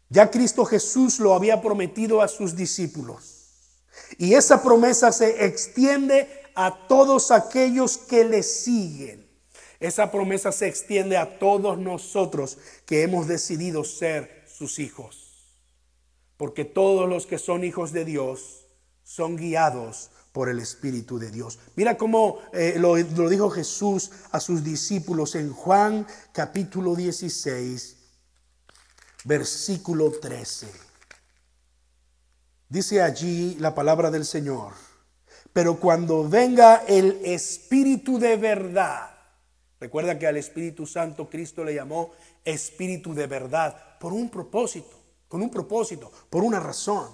[0.08, 3.36] Ya Cristo Jesús lo había prometido a sus discípulos.
[4.18, 9.26] Y esa promesa se extiende a todos aquellos que le siguen.
[9.80, 15.26] Esa promesa se extiende a todos nosotros que hemos decidido ser sus hijos.
[16.36, 18.66] Porque todos los que son hijos de Dios
[19.02, 21.58] son guiados por el Espíritu de Dios.
[21.76, 27.95] Mira cómo eh, lo, lo dijo Jesús a sus discípulos en Juan capítulo 16
[29.26, 30.68] versículo 13.
[32.68, 34.72] Dice allí la palabra del Señor,
[35.52, 39.10] pero cuando venga el Espíritu de verdad,
[39.80, 42.12] recuerda que al Espíritu Santo Cristo le llamó
[42.44, 44.96] Espíritu de verdad por un propósito,
[45.28, 47.08] con un propósito, por una razón.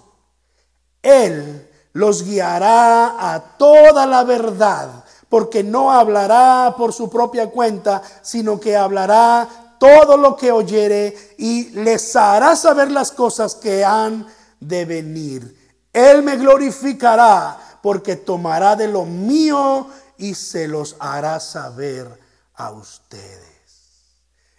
[1.01, 8.59] Él los guiará a toda la verdad, porque no hablará por su propia cuenta, sino
[8.59, 14.25] que hablará todo lo que oyere y les hará saber las cosas que han
[14.57, 15.89] de venir.
[15.91, 22.07] Él me glorificará porque tomará de lo mío y se los hará saber
[22.53, 23.43] a ustedes.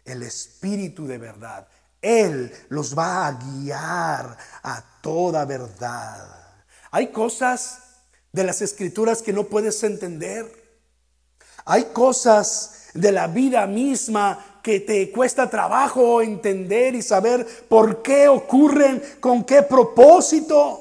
[0.05, 1.69] El Espíritu de verdad,
[2.03, 6.29] Él los va a guiar a toda verdad.
[6.91, 7.79] Hay cosas
[8.31, 10.53] de las escrituras que no puedes entender.
[11.65, 18.29] Hay cosas de la vida misma que te cuesta trabajo entender y saber por qué
[18.29, 20.81] ocurren, con qué propósito.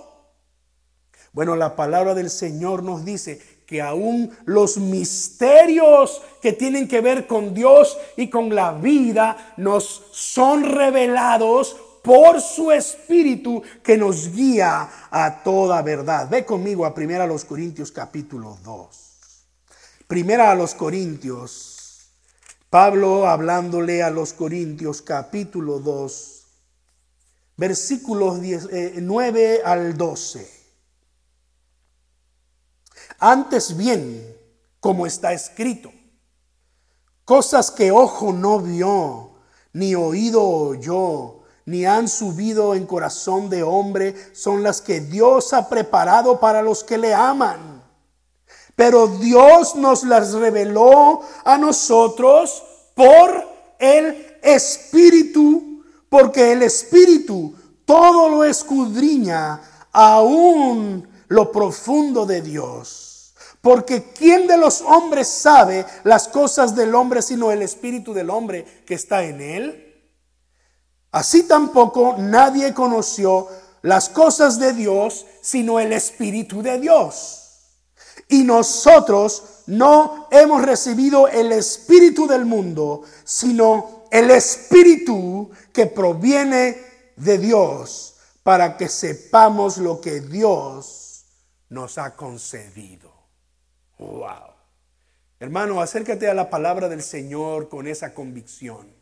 [1.33, 7.27] Bueno, la palabra del Señor nos dice que aún los misterios que tienen que ver
[7.27, 14.89] con Dios y con la vida nos son revelados por su espíritu que nos guía
[15.11, 16.29] a toda verdad.
[16.29, 18.87] Ve conmigo a Primera a los Corintios capítulo 2.
[20.07, 21.72] Primera a los Corintios
[22.73, 26.43] Pablo hablándole a los Corintios capítulo 2,
[27.55, 30.49] versículos 9 eh, al 12.
[33.19, 34.35] Antes bien,
[34.79, 35.91] como está escrito,
[37.25, 39.35] cosas que ojo no vio,
[39.73, 45.69] ni oído oyó, ni han subido en corazón de hombre, son las que Dios ha
[45.69, 47.72] preparado para los que le aman.
[48.75, 52.63] Pero Dios nos las reveló a nosotros
[52.95, 53.47] por
[53.79, 57.55] el Espíritu, porque el Espíritu
[57.85, 59.61] todo lo escudriña,
[59.91, 63.33] aún lo profundo de Dios.
[63.61, 68.65] Porque ¿quién de los hombres sabe las cosas del hombre sino el Espíritu del hombre
[68.85, 69.93] que está en él?
[71.11, 73.47] Así tampoco nadie conoció
[73.81, 77.42] las cosas de Dios sino el Espíritu de Dios.
[78.27, 86.77] Y nosotros no hemos recibido el espíritu del mundo, sino el espíritu que proviene
[87.15, 91.25] de Dios, para que sepamos lo que Dios
[91.69, 93.11] nos ha concedido.
[93.97, 94.53] Wow.
[95.39, 98.93] Hermano, acércate a la palabra del Señor con esa convicción.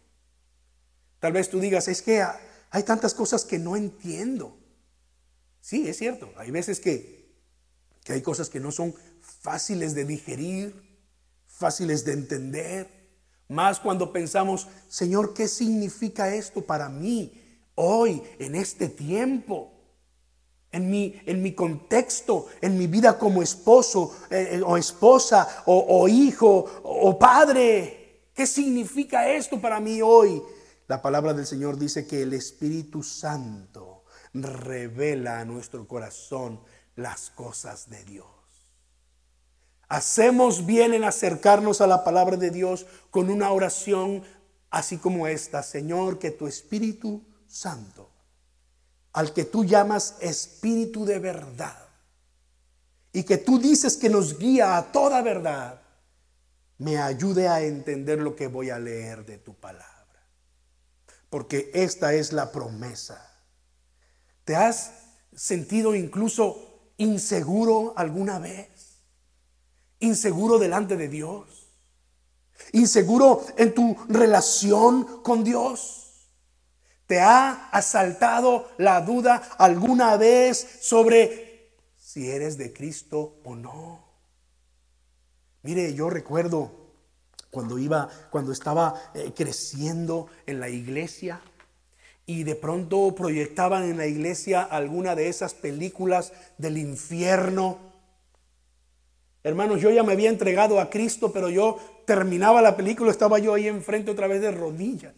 [1.20, 2.24] Tal vez tú digas, es que
[2.70, 4.58] hay tantas cosas que no entiendo.
[5.60, 6.32] Sí, es cierto.
[6.38, 7.22] Hay veces que
[8.04, 8.94] que hay cosas que no son
[9.42, 11.02] fáciles de digerir,
[11.48, 13.02] fáciles de entender,
[13.48, 17.34] más cuando pensamos, Señor, ¿qué significa esto para mí
[17.76, 19.74] hoy, en este tiempo?
[20.72, 25.86] En mi, en mi contexto, en mi vida como esposo eh, eh, o esposa o,
[25.86, 28.30] o hijo o padre.
[28.34, 30.42] ¿Qué significa esto para mí hoy?
[30.88, 36.62] La palabra del Señor dice que el Espíritu Santo revela a nuestro corazón
[36.96, 38.41] las cosas de Dios.
[39.92, 44.24] Hacemos bien en acercarnos a la palabra de Dios con una oración
[44.70, 45.64] así como esta.
[45.64, 48.10] Señor, que tu Espíritu Santo,
[49.12, 51.89] al que tú llamas Espíritu de verdad,
[53.12, 55.82] y que tú dices que nos guía a toda verdad,
[56.78, 60.26] me ayude a entender lo que voy a leer de tu palabra.
[61.30, 63.30] Porque esta es la promesa.
[64.46, 64.94] ¿Te has
[65.36, 68.71] sentido incluso inseguro alguna vez?
[70.02, 71.70] ¿Inseguro delante de Dios?
[72.74, 76.30] ¿Inseguro en tu relación con Dios?
[77.08, 84.06] ¿Te ha asaltado la duda alguna vez sobre si eres de Cristo o no?
[85.64, 86.72] Mire, yo recuerdo
[87.49, 91.41] cuando iba, cuando estaba eh, creciendo en la iglesia,
[92.26, 97.91] y de pronto proyectaban en la iglesia alguna de esas películas del infierno.
[99.44, 103.54] Hermanos, yo ya me había entregado a Cristo, pero yo terminaba la película, estaba yo
[103.54, 105.14] ahí enfrente otra vez de rodillas.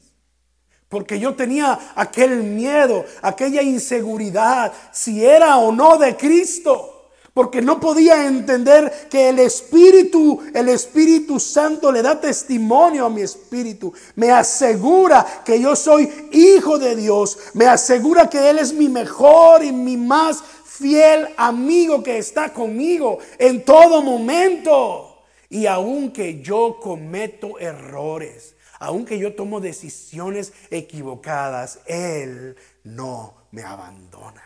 [0.87, 6.93] Porque yo tenía aquel miedo, aquella inseguridad, si era o no de Cristo.
[7.33, 13.21] Porque no podía entender que el Espíritu, el Espíritu Santo le da testimonio a mi
[13.21, 18.87] espíritu, me asegura que yo soy hijo de Dios, me asegura que Él es mi
[18.87, 20.43] mejor y mi más
[20.83, 25.23] fiel amigo que está conmigo en todo momento.
[25.49, 34.43] Y aunque yo cometo errores, aunque yo tomo decisiones equivocadas, Él no me abandona.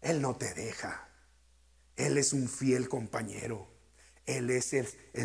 [0.00, 1.08] Él no te deja.
[1.94, 3.68] Él es un fiel compañero.
[4.24, 4.74] Él es,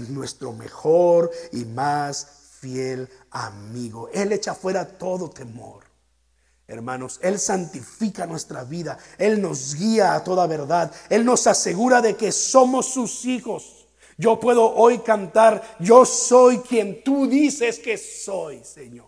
[0.10, 4.10] nuestro mejor y más fiel amigo.
[4.10, 5.85] Él echa fuera todo temor.
[6.68, 8.98] Hermanos, Él santifica nuestra vida.
[9.18, 10.92] Él nos guía a toda verdad.
[11.10, 13.88] Él nos asegura de que somos sus hijos.
[14.18, 19.06] Yo puedo hoy cantar, yo soy quien tú dices que soy, Señor.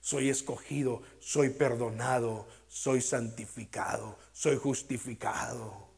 [0.00, 5.88] Soy escogido, soy perdonado, soy santificado, soy justificado,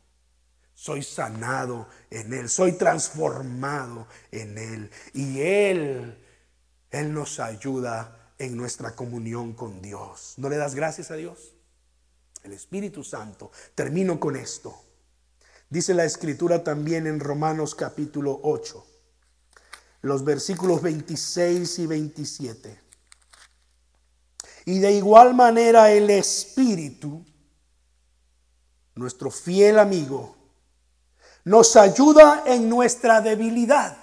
[0.74, 4.90] soy sanado en Él, soy transformado en Él.
[5.12, 6.24] Y Él,
[6.90, 10.34] Él nos ayuda en nuestra comunión con Dios.
[10.36, 11.54] ¿No le das gracias a Dios?
[12.42, 13.50] El Espíritu Santo.
[13.74, 14.74] Termino con esto.
[15.70, 18.86] Dice la escritura también en Romanos capítulo 8,
[20.00, 22.80] los versículos 26 y 27.
[24.64, 27.24] Y de igual manera el Espíritu,
[28.94, 30.36] nuestro fiel amigo,
[31.44, 33.96] nos ayuda en nuestra debilidad.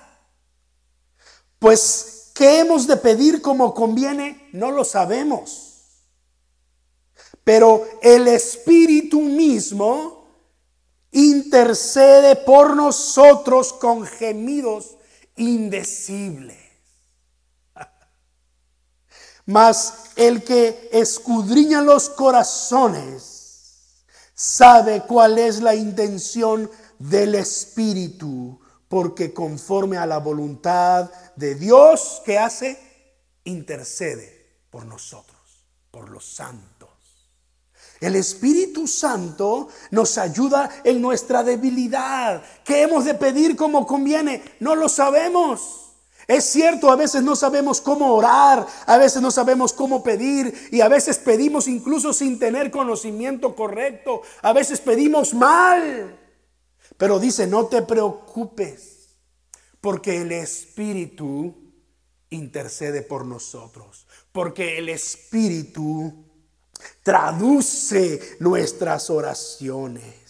[1.60, 4.50] Pues, ¿qué hemos de pedir como conviene?
[4.52, 5.72] No lo sabemos.
[7.44, 10.28] Pero el Espíritu mismo
[11.12, 14.98] intercede por nosotros con gemidos
[15.38, 16.58] indecibles.
[19.46, 23.36] Mas el que escudriña los corazones
[24.34, 26.70] sabe cuál es la intención
[27.00, 32.80] del Espíritu, porque conforme a la voluntad de Dios que hace,
[33.44, 36.90] intercede por nosotros, por los santos.
[38.02, 42.44] El Espíritu Santo nos ayuda en nuestra debilidad.
[42.64, 44.44] ¿Qué hemos de pedir como conviene?
[44.60, 45.86] No lo sabemos.
[46.28, 50.82] Es cierto, a veces no sabemos cómo orar, a veces no sabemos cómo pedir y
[50.82, 56.20] a veces pedimos incluso sin tener conocimiento correcto, a veces pedimos mal.
[56.98, 59.10] Pero dice, no te preocupes,
[59.82, 61.56] porque el Espíritu
[62.30, 66.26] intercede por nosotros, porque el Espíritu
[67.04, 70.26] traduce nuestras oraciones.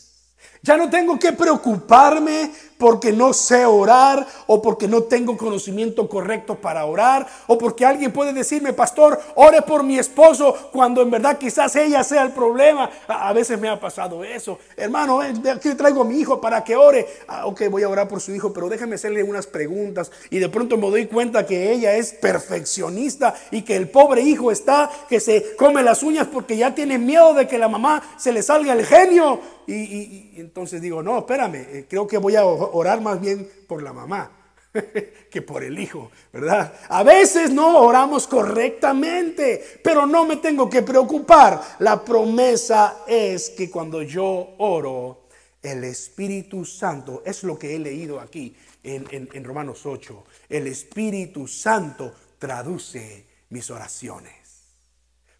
[0.61, 6.55] Ya no tengo que preocuparme porque no sé orar o porque no tengo conocimiento correcto
[6.55, 11.37] para orar o porque alguien puede decirme, pastor, ore por mi esposo cuando en verdad
[11.37, 12.89] quizás ella sea el problema.
[13.07, 14.59] A, veces me ha pasado eso.
[14.75, 17.07] Hermano, aquí traigo a mi hijo para que ore.
[17.27, 20.49] Ah, ok, voy a orar por su hijo, pero déjeme hacerle unas preguntas y de
[20.49, 25.19] pronto me doy cuenta que ella es perfeccionista y que el pobre hijo está que
[25.19, 28.73] se come las uñas porque ya tiene miedo de que la mamá se le salga
[28.73, 29.39] el genio.
[29.67, 33.93] Y, entonces digo, no, espérame, eh, creo que voy a orar más bien por la
[33.93, 34.31] mamá
[35.31, 36.73] que por el hijo, ¿verdad?
[36.89, 41.61] A veces no oramos correctamente, pero no me tengo que preocupar.
[41.79, 45.27] La promesa es que cuando yo oro,
[45.61, 51.47] el Espíritu Santo, es lo que he leído aquí en, en Romanos 8, el Espíritu
[51.47, 54.33] Santo traduce mis oraciones,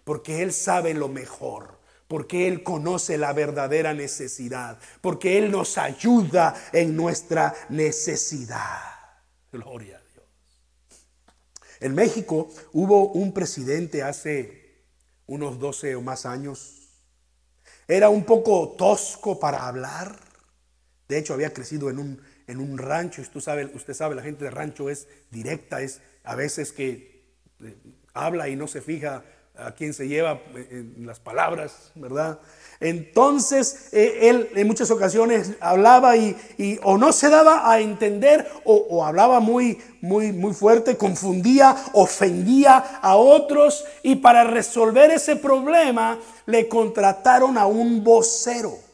[0.03, 6.55] porque Él sabe lo mejor porque Él conoce la verdadera necesidad, porque Él nos ayuda
[6.71, 8.81] en nuestra necesidad.
[9.51, 10.25] Gloria a Dios.
[11.79, 14.83] En México hubo un presidente hace
[15.27, 16.89] unos 12 o más años.
[17.87, 20.19] Era un poco tosco para hablar.
[21.07, 23.21] De hecho, había crecido en un, en un rancho.
[23.21, 27.25] Usted sabe, usted sabe, la gente de rancho es directa, es a veces que
[27.61, 27.75] eh,
[28.13, 29.23] habla y no se fija
[29.57, 32.39] a quien se lleva eh, las palabras, ¿verdad?
[32.79, 36.35] Entonces eh, él en muchas ocasiones hablaba y,
[36.83, 42.77] o no se daba a entender o, o, hablaba muy, muy, muy fuerte, confundía, ofendía
[43.01, 48.84] a otros y para resolver ese problema le contrataron a un vocero.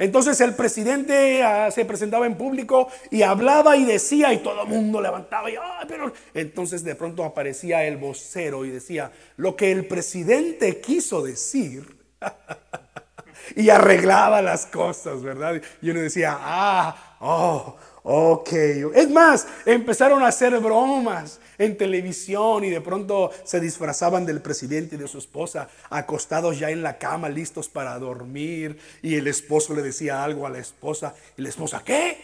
[0.00, 4.68] Entonces el presidente ah, se presentaba en público y hablaba y decía y todo el
[4.68, 5.54] mundo levantaba y,
[5.86, 6.10] pero...
[6.32, 11.98] Entonces de pronto aparecía el vocero y decía lo que el presidente quiso decir.
[13.56, 15.60] y arreglaba las cosas, ¿verdad?
[15.82, 18.52] Y uno decía, ah, oh, Ok,
[18.94, 24.96] es más, empezaron a hacer bromas en televisión y de pronto se disfrazaban del presidente
[24.96, 29.74] y de su esposa acostados ya en la cama listos para dormir y el esposo
[29.74, 32.16] le decía algo a la esposa y la esposa, ¿qué?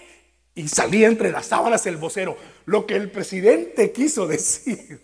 [0.55, 2.34] Y salía entre las sábanas el vocero,
[2.64, 5.03] lo que el presidente quiso decir.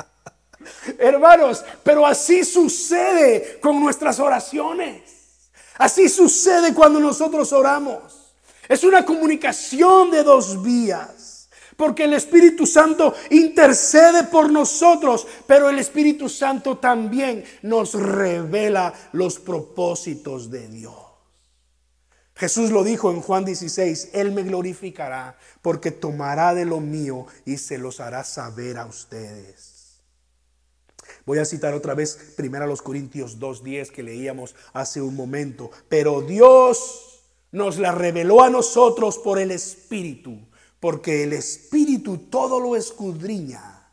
[0.98, 5.50] Hermanos, pero así sucede con nuestras oraciones.
[5.76, 8.32] Así sucede cuando nosotros oramos.
[8.66, 11.23] Es una comunicación de dos vías.
[11.76, 19.38] Porque el Espíritu Santo intercede por nosotros, pero el Espíritu Santo también nos revela los
[19.38, 20.94] propósitos de Dios.
[22.36, 27.58] Jesús lo dijo en Juan 16, Él me glorificará porque tomará de lo mío y
[27.58, 29.74] se los hará saber a ustedes.
[31.26, 35.70] Voy a citar otra vez primero a los Corintios 2.10 que leíamos hace un momento.
[35.88, 37.22] Pero Dios
[37.52, 40.38] nos la reveló a nosotros por el Espíritu,
[40.84, 43.90] porque el Espíritu todo lo escudriña,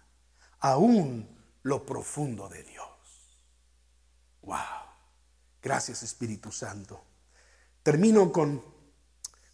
[0.60, 1.26] aún
[1.64, 3.40] lo profundo de Dios.
[4.42, 4.58] Wow.
[5.62, 7.02] Gracias Espíritu Santo.
[7.82, 8.62] Termino con,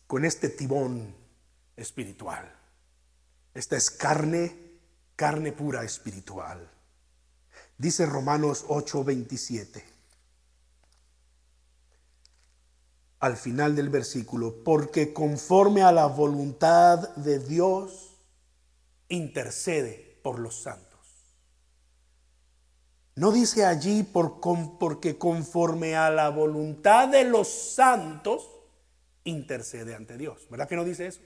[0.08, 1.16] con este tibón
[1.76, 2.52] espiritual.
[3.54, 4.80] Esta es carne,
[5.16, 6.68] carne pura espiritual.
[7.78, 9.84] Dice Romanos 8:27.
[13.20, 18.18] Al final del versículo, porque conforme a la voluntad de Dios,
[19.10, 20.88] intercede por los santos.
[23.16, 24.40] No dice allí por,
[24.78, 28.48] porque conforme a la voluntad de los santos
[29.24, 30.48] intercede ante Dios.
[30.52, 31.22] ¿Verdad que no dice eso?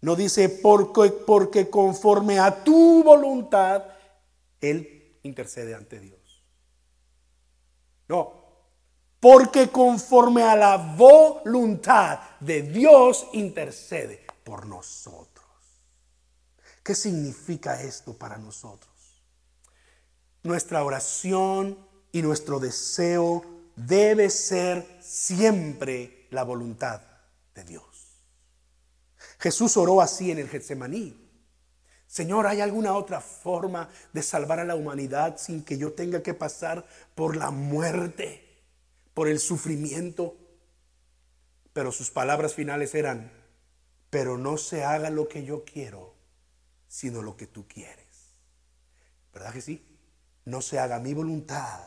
[0.00, 3.84] No dice porque, porque conforme a tu voluntad
[4.60, 6.44] Él intercede ante Dios.
[8.08, 8.47] No,
[9.20, 15.46] porque conforme a la voluntad de Dios intercede por nosotros.
[16.82, 18.88] ¿Qué significa esto para nosotros?
[20.42, 21.78] nuestra oración
[22.12, 23.44] y nuestro deseo
[23.76, 27.02] debe ser siempre la voluntad
[27.54, 27.84] de Dios.
[29.38, 31.26] Jesús oró así en el Getsemaní.
[32.06, 36.34] Señor, ¿hay alguna otra forma de salvar a la humanidad sin que yo tenga que
[36.34, 38.47] pasar por la muerte,
[39.18, 40.36] por el sufrimiento?
[41.72, 43.32] Pero sus palabras finales eran,
[44.10, 46.14] pero no se haga lo que yo quiero,
[46.86, 48.06] sino lo que tú quieres.
[49.34, 49.84] ¿Verdad que sí?
[50.44, 51.80] no se haga mi voluntad,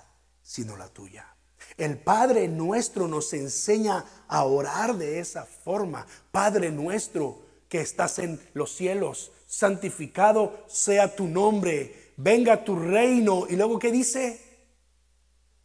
[0.44, 1.34] sino la tuya.
[1.78, 6.06] El Padre nuestro nos enseña a orar de esa forma.
[6.34, 13.46] Padre nuestro que estás en los cielos, santificado sea tu nombre, venga tu reino.
[13.48, 14.51] Y luego, ¿qué dice?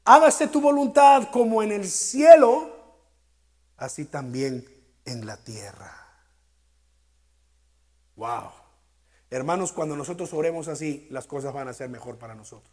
[0.07, 2.70] Hágase tu voluntad como en el cielo,
[3.76, 4.64] así también
[5.04, 6.07] en la tierra.
[8.14, 8.50] Wow.
[9.30, 12.72] Hermanos, cuando nosotros oremos así, las cosas van a ser mejor para nosotros.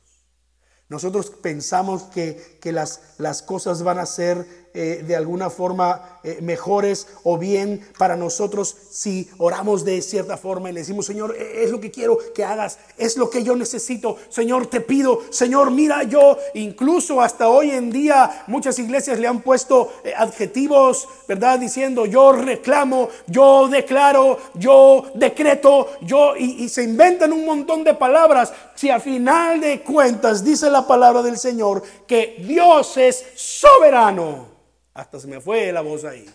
[0.89, 7.07] Nosotros pensamos que, las, las, cosas van a ser eh, de alguna forma eh, mejores
[7.24, 11.69] o bien para nosotros si oramos de cierta forma y le decimos, Señor, e, es
[11.69, 16.03] lo que quiero que hagas, es lo que yo necesito, Señor, te pido, Señor, mira
[16.03, 21.59] yo, incluso hasta hoy en día muchas iglesias le han puesto eh, adjetivos, ¿verdad?
[21.59, 27.93] Diciendo, yo reclamo, yo declaro, yo decreto, yo, y, y se inventan un montón de
[27.93, 28.51] palabras.
[28.76, 34.53] Si al final de cuentas dice la palabra del Señor que Dios es soberano.
[34.93, 36.29] Hasta se me fue la voz ahí.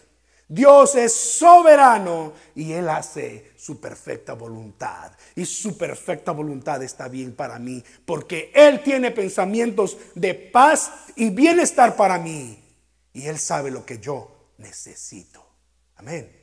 [0.48, 5.12] Dios es soberano y Él hace su perfecta voluntad.
[5.36, 11.28] Y su perfecta voluntad está bien para mí, porque Él tiene pensamientos de paz y
[11.30, 12.64] bienestar para mí.
[13.12, 15.44] Y Él sabe lo que yo necesito.
[15.96, 16.34] Amén.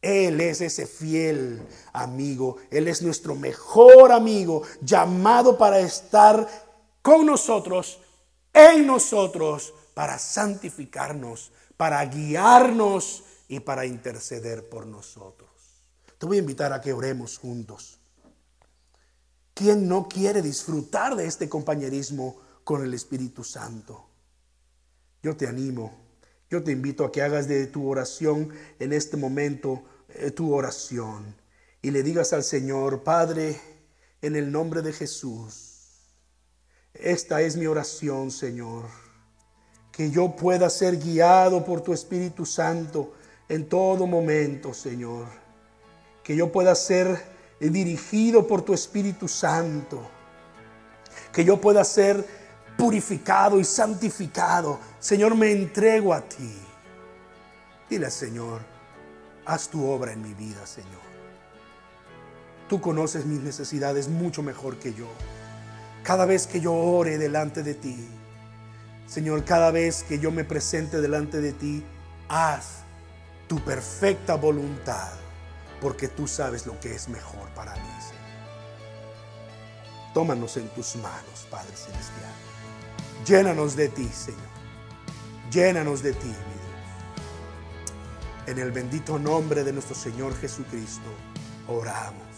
[0.00, 1.62] Él es ese fiel
[1.92, 2.56] amigo.
[2.70, 6.48] Él es nuestro mejor amigo, llamado para estar
[7.02, 8.00] con nosotros,
[8.54, 15.48] en nosotros, para santificarnos, para guiarnos y para interceder por nosotros.
[16.18, 17.98] Te voy a invitar a que oremos juntos.
[19.54, 24.10] ¿Quién no quiere disfrutar de este compañerismo con el Espíritu Santo?
[25.22, 25.98] Yo te animo,
[26.50, 31.34] yo te invito a que hagas de tu oración en este momento eh, tu oración
[31.80, 33.58] y le digas al Señor, Padre,
[34.20, 35.78] en el nombre de Jesús,
[36.92, 39.09] esta es mi oración, Señor.
[39.92, 43.12] Que yo pueda ser guiado por tu Espíritu Santo
[43.48, 45.26] en todo momento, Señor.
[46.22, 47.22] Que yo pueda ser
[47.58, 50.00] dirigido por tu Espíritu Santo.
[51.32, 52.24] Que yo pueda ser
[52.76, 54.78] purificado y santificado.
[54.98, 56.56] Señor, me entrego a ti.
[57.90, 58.62] Dile, Señor,
[59.44, 61.10] haz tu obra en mi vida, Señor.
[62.68, 65.08] Tú conoces mis necesidades mucho mejor que yo.
[66.04, 68.08] Cada vez que yo ore delante de ti,
[69.10, 71.84] Señor, cada vez que yo me presente delante de ti,
[72.28, 72.84] haz
[73.48, 75.10] tu perfecta voluntad,
[75.80, 78.20] porque tú sabes lo que es mejor para mí, Señor.
[80.14, 82.32] Tómanos en tus manos, Padre Celestial.
[83.26, 84.38] Llénanos de ti, Señor.
[85.50, 86.38] Llénanos de ti, mi Dios.
[88.46, 91.10] En el bendito nombre de nuestro Señor Jesucristo,
[91.66, 92.28] oramos.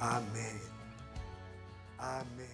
[0.00, 0.58] Amén.
[1.98, 2.45] Amén.